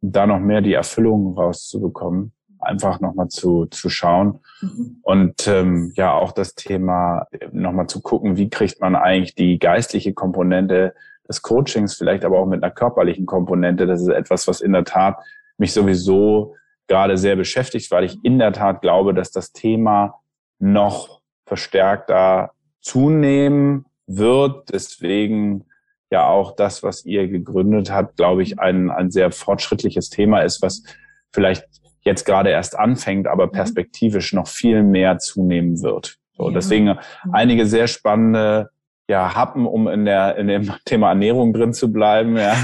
Da 0.01 0.27
noch 0.27 0.39
mehr 0.39 0.61
die 0.61 0.73
Erfüllung 0.73 1.37
rauszubekommen 1.37 2.33
einfach 2.65 2.99
nochmal 2.99 3.27
zu, 3.29 3.65
zu 3.67 3.89
schauen. 3.89 4.39
Mhm. 4.61 4.97
Und 5.01 5.47
ähm, 5.47 5.91
ja, 5.95 6.13
auch 6.13 6.31
das 6.31 6.55
Thema 6.55 7.27
nochmal 7.51 7.87
zu 7.87 8.01
gucken, 8.01 8.37
wie 8.37 8.49
kriegt 8.49 8.81
man 8.81 8.95
eigentlich 8.95 9.35
die 9.35 9.59
geistliche 9.59 10.13
Komponente 10.13 10.93
des 11.27 11.41
Coachings, 11.41 11.95
vielleicht 11.95 12.25
aber 12.25 12.39
auch 12.39 12.45
mit 12.45 12.63
einer 12.63 12.73
körperlichen 12.73 13.25
Komponente. 13.25 13.87
Das 13.87 14.01
ist 14.01 14.09
etwas, 14.09 14.47
was 14.47 14.61
in 14.61 14.73
der 14.73 14.83
Tat 14.83 15.17
mich 15.57 15.73
sowieso 15.73 16.55
gerade 16.87 17.17
sehr 17.17 17.35
beschäftigt, 17.35 17.89
weil 17.91 18.03
ich 18.03 18.17
in 18.23 18.39
der 18.39 18.51
Tat 18.51 18.81
glaube, 18.81 19.13
dass 19.13 19.31
das 19.31 19.53
Thema 19.53 20.19
noch 20.59 21.21
verstärkter 21.45 22.51
zunehmen 22.81 23.85
wird. 24.07 24.71
Deswegen 24.71 25.65
ja 26.11 26.27
auch 26.27 26.55
das, 26.55 26.83
was 26.83 27.05
ihr 27.05 27.27
gegründet 27.27 27.91
habt, 27.91 28.17
glaube 28.17 28.43
ich, 28.43 28.59
ein, 28.59 28.91
ein 28.91 29.11
sehr 29.11 29.31
fortschrittliches 29.31 30.09
Thema 30.09 30.41
ist, 30.41 30.61
was 30.61 30.83
vielleicht 31.31 31.65
jetzt 32.03 32.25
gerade 32.25 32.49
erst 32.49 32.77
anfängt, 32.77 33.27
aber 33.27 33.47
mhm. 33.47 33.51
perspektivisch 33.51 34.33
noch 34.33 34.47
viel 34.47 34.83
mehr 34.83 35.17
zunehmen 35.17 35.81
wird. 35.81 36.17
So, 36.37 36.49
ja. 36.49 36.53
deswegen 36.53 36.85
mhm. 36.85 36.99
einige 37.31 37.65
sehr 37.65 37.87
spannende 37.87 38.69
ja, 39.09 39.35
Happen, 39.35 39.65
um 39.65 39.87
in 39.87 40.05
der 40.05 40.37
in 40.37 40.47
dem 40.47 40.71
Thema 40.85 41.09
Ernährung 41.09 41.53
drin 41.53 41.73
zu 41.73 41.91
bleiben. 41.91 42.37
Ja. 42.37 42.55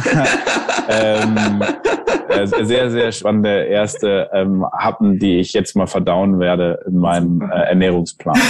ähm, 0.89 1.62
äh, 2.30 2.45
sehr, 2.45 2.89
sehr 2.91 3.12
spannende 3.12 3.65
erste 3.65 4.30
ähm, 4.34 4.65
Happen, 4.71 5.19
die 5.19 5.39
ich 5.39 5.54
jetzt 5.54 5.75
mal 5.75 5.88
verdauen 5.88 6.39
werde 6.39 6.84
in 6.88 6.97
meinem 6.97 7.41
äh, 7.41 7.69
Ernährungsplan. 7.69 8.39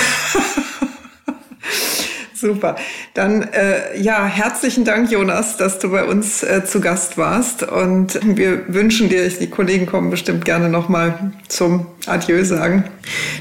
Super. 2.39 2.77
Dann 3.15 3.41
äh, 3.41 3.99
ja, 3.99 4.25
herzlichen 4.25 4.85
Dank, 4.85 5.11
Jonas, 5.11 5.57
dass 5.57 5.77
du 5.79 5.91
bei 5.91 6.05
uns 6.05 6.41
äh, 6.41 6.63
zu 6.63 6.79
Gast 6.79 7.17
warst. 7.17 7.63
Und 7.63 8.17
wir 8.23 8.73
wünschen 8.73 9.09
dir, 9.09 9.27
die 9.27 9.49
Kollegen 9.49 9.85
kommen 9.85 10.09
bestimmt 10.09 10.45
gerne 10.45 10.69
nochmal 10.69 11.33
zum 11.49 11.85
Adieu 12.05 12.45
sagen. 12.45 12.85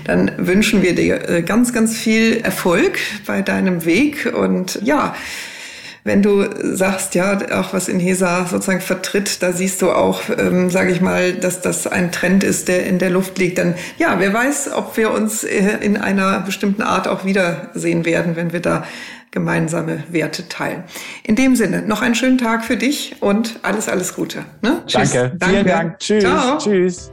Dann 0.05 0.33
wünschen 0.37 0.83
wir 0.83 0.97
dir 0.97 1.29
äh, 1.29 1.43
ganz, 1.43 1.73
ganz 1.73 1.97
viel 1.97 2.39
Erfolg 2.39 2.99
bei 3.25 3.41
deinem 3.41 3.85
Weg. 3.85 4.33
Und 4.37 4.81
ja, 4.83 5.15
wenn 6.09 6.23
du 6.23 6.47
sagst, 6.75 7.14
ja, 7.14 7.38
auch 7.53 7.75
was 7.75 7.87
in 7.87 8.01
Hesa 8.01 8.47
sozusagen 8.47 8.81
vertritt, 8.81 9.42
da 9.42 9.53
siehst 9.53 9.83
du 9.83 9.90
auch, 9.90 10.23
ähm, 10.38 10.71
sage 10.71 10.90
ich 10.90 11.03
mal, 11.03 11.35
dass 11.35 11.61
das 11.61 11.87
ein 11.87 12.11
Trend 12.11 12.42
ist, 12.42 12.66
der 12.66 12.87
in 12.87 12.99
der 12.99 13.11
Luft 13.11 13.37
liegt, 13.38 13.59
dann 13.59 13.75
ja, 13.99 14.16
wer 14.18 14.33
weiß, 14.33 14.73
ob 14.73 14.97
wir 14.97 15.12
uns 15.12 15.44
äh, 15.44 15.77
in 15.83 15.99
einer 15.99 16.40
bestimmten 16.40 16.81
Art 16.81 17.07
auch 17.07 17.27
wiedersehen 17.27 18.07
werden, 18.07 18.37
wenn 18.37 18.55
wir 18.55 18.61
da 18.61 18.85
gemeinsame 19.31 20.03
Werte 20.09 20.49
teilen. 20.49 20.85
In 21.25 21.37
dem 21.37 21.55
Sinne, 21.55 21.83
noch 21.83 22.01
einen 22.01 22.14
schönen 22.14 22.38
Tag 22.38 22.64
für 22.64 22.79
dich 22.79 23.16
und 23.21 23.61
alles, 23.62 23.87
alles 23.87 24.14
Gute. 24.14 24.47
Ne? 24.62 24.83
Tschüss. 24.87 25.12
Danke. 25.12 25.37
Danke. 25.37 25.55
Vielen 25.55 25.66
Dank. 25.66 25.99
Tschüss. 25.99 26.25
Ciao. 26.25 26.59
Tschüss. 26.59 27.12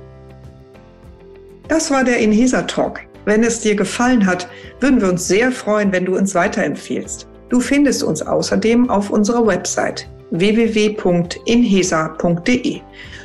Das 1.68 1.92
war 1.92 2.06
der 2.06 2.20
Inhesa 2.20 2.62
Talk. 2.62 3.02
Wenn 3.26 3.44
es 3.44 3.60
dir 3.60 3.76
gefallen 3.76 4.26
hat, 4.26 4.48
würden 4.80 5.02
wir 5.02 5.10
uns 5.10 5.28
sehr 5.28 5.52
freuen, 5.52 5.92
wenn 5.92 6.06
du 6.06 6.16
uns 6.16 6.34
weiterempfehlst. 6.34 7.28
Du 7.50 7.60
findest 7.60 8.04
uns 8.04 8.22
außerdem 8.22 8.90
auf 8.90 9.10
unserer 9.10 9.46
Website 9.46 10.08
www.inhesa.de. 10.32 12.80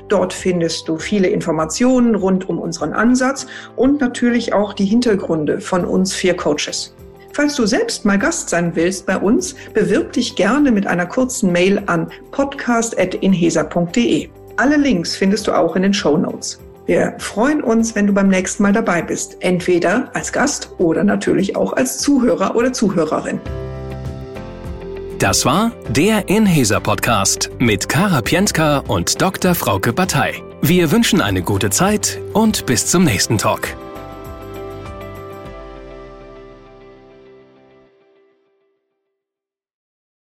Dort 0.08 0.32
findest 0.32 0.88
du 0.88 0.98
viele 0.98 1.28
Informationen 1.28 2.16
rund 2.16 2.48
um 2.48 2.58
unseren 2.58 2.92
Ansatz 2.92 3.46
und 3.76 4.00
natürlich 4.00 4.52
auch 4.52 4.72
die 4.72 4.84
Hintergründe 4.84 5.60
von 5.60 5.84
uns 5.84 6.12
vier 6.14 6.36
Coaches. 6.36 6.92
Falls 7.32 7.54
du 7.54 7.64
selbst 7.64 8.04
mal 8.04 8.18
Gast 8.18 8.50
sein 8.50 8.74
willst 8.74 9.06
bei 9.06 9.16
uns, 9.16 9.54
bewirb 9.72 10.12
dich 10.12 10.34
gerne 10.34 10.72
mit 10.72 10.84
einer 10.86 11.06
kurzen 11.06 11.52
Mail 11.52 11.80
an 11.86 12.08
podcast.inhesa.de. 12.32 14.28
Alle 14.56 14.76
Links 14.76 15.14
findest 15.14 15.46
du 15.46 15.52
auch 15.52 15.76
in 15.76 15.82
den 15.82 15.94
Show 15.94 16.18
Notes. 16.18 16.58
Wir 16.86 17.14
freuen 17.18 17.62
uns, 17.62 17.94
wenn 17.94 18.08
du 18.08 18.12
beim 18.12 18.28
nächsten 18.28 18.64
Mal 18.64 18.72
dabei 18.72 19.00
bist. 19.00 19.36
Entweder 19.40 20.10
als 20.12 20.32
Gast 20.32 20.74
oder 20.78 21.04
natürlich 21.04 21.54
auch 21.54 21.72
als 21.74 21.98
Zuhörer 21.98 22.56
oder 22.56 22.72
Zuhörerin. 22.72 23.40
Das 25.20 25.44
war 25.44 25.72
der 25.90 26.30
Inhaser 26.30 26.80
Podcast 26.80 27.50
mit 27.58 27.90
Kara 27.90 28.22
Pientka 28.22 28.78
und 28.78 29.20
Dr. 29.20 29.54
Frauke 29.54 29.92
Batei. 29.92 30.42
Wir 30.62 30.90
wünschen 30.90 31.20
eine 31.20 31.42
gute 31.42 31.68
Zeit 31.68 32.18
und 32.32 32.64
bis 32.64 32.86
zum 32.86 33.04
nächsten 33.04 33.36
Talk. 33.36 33.76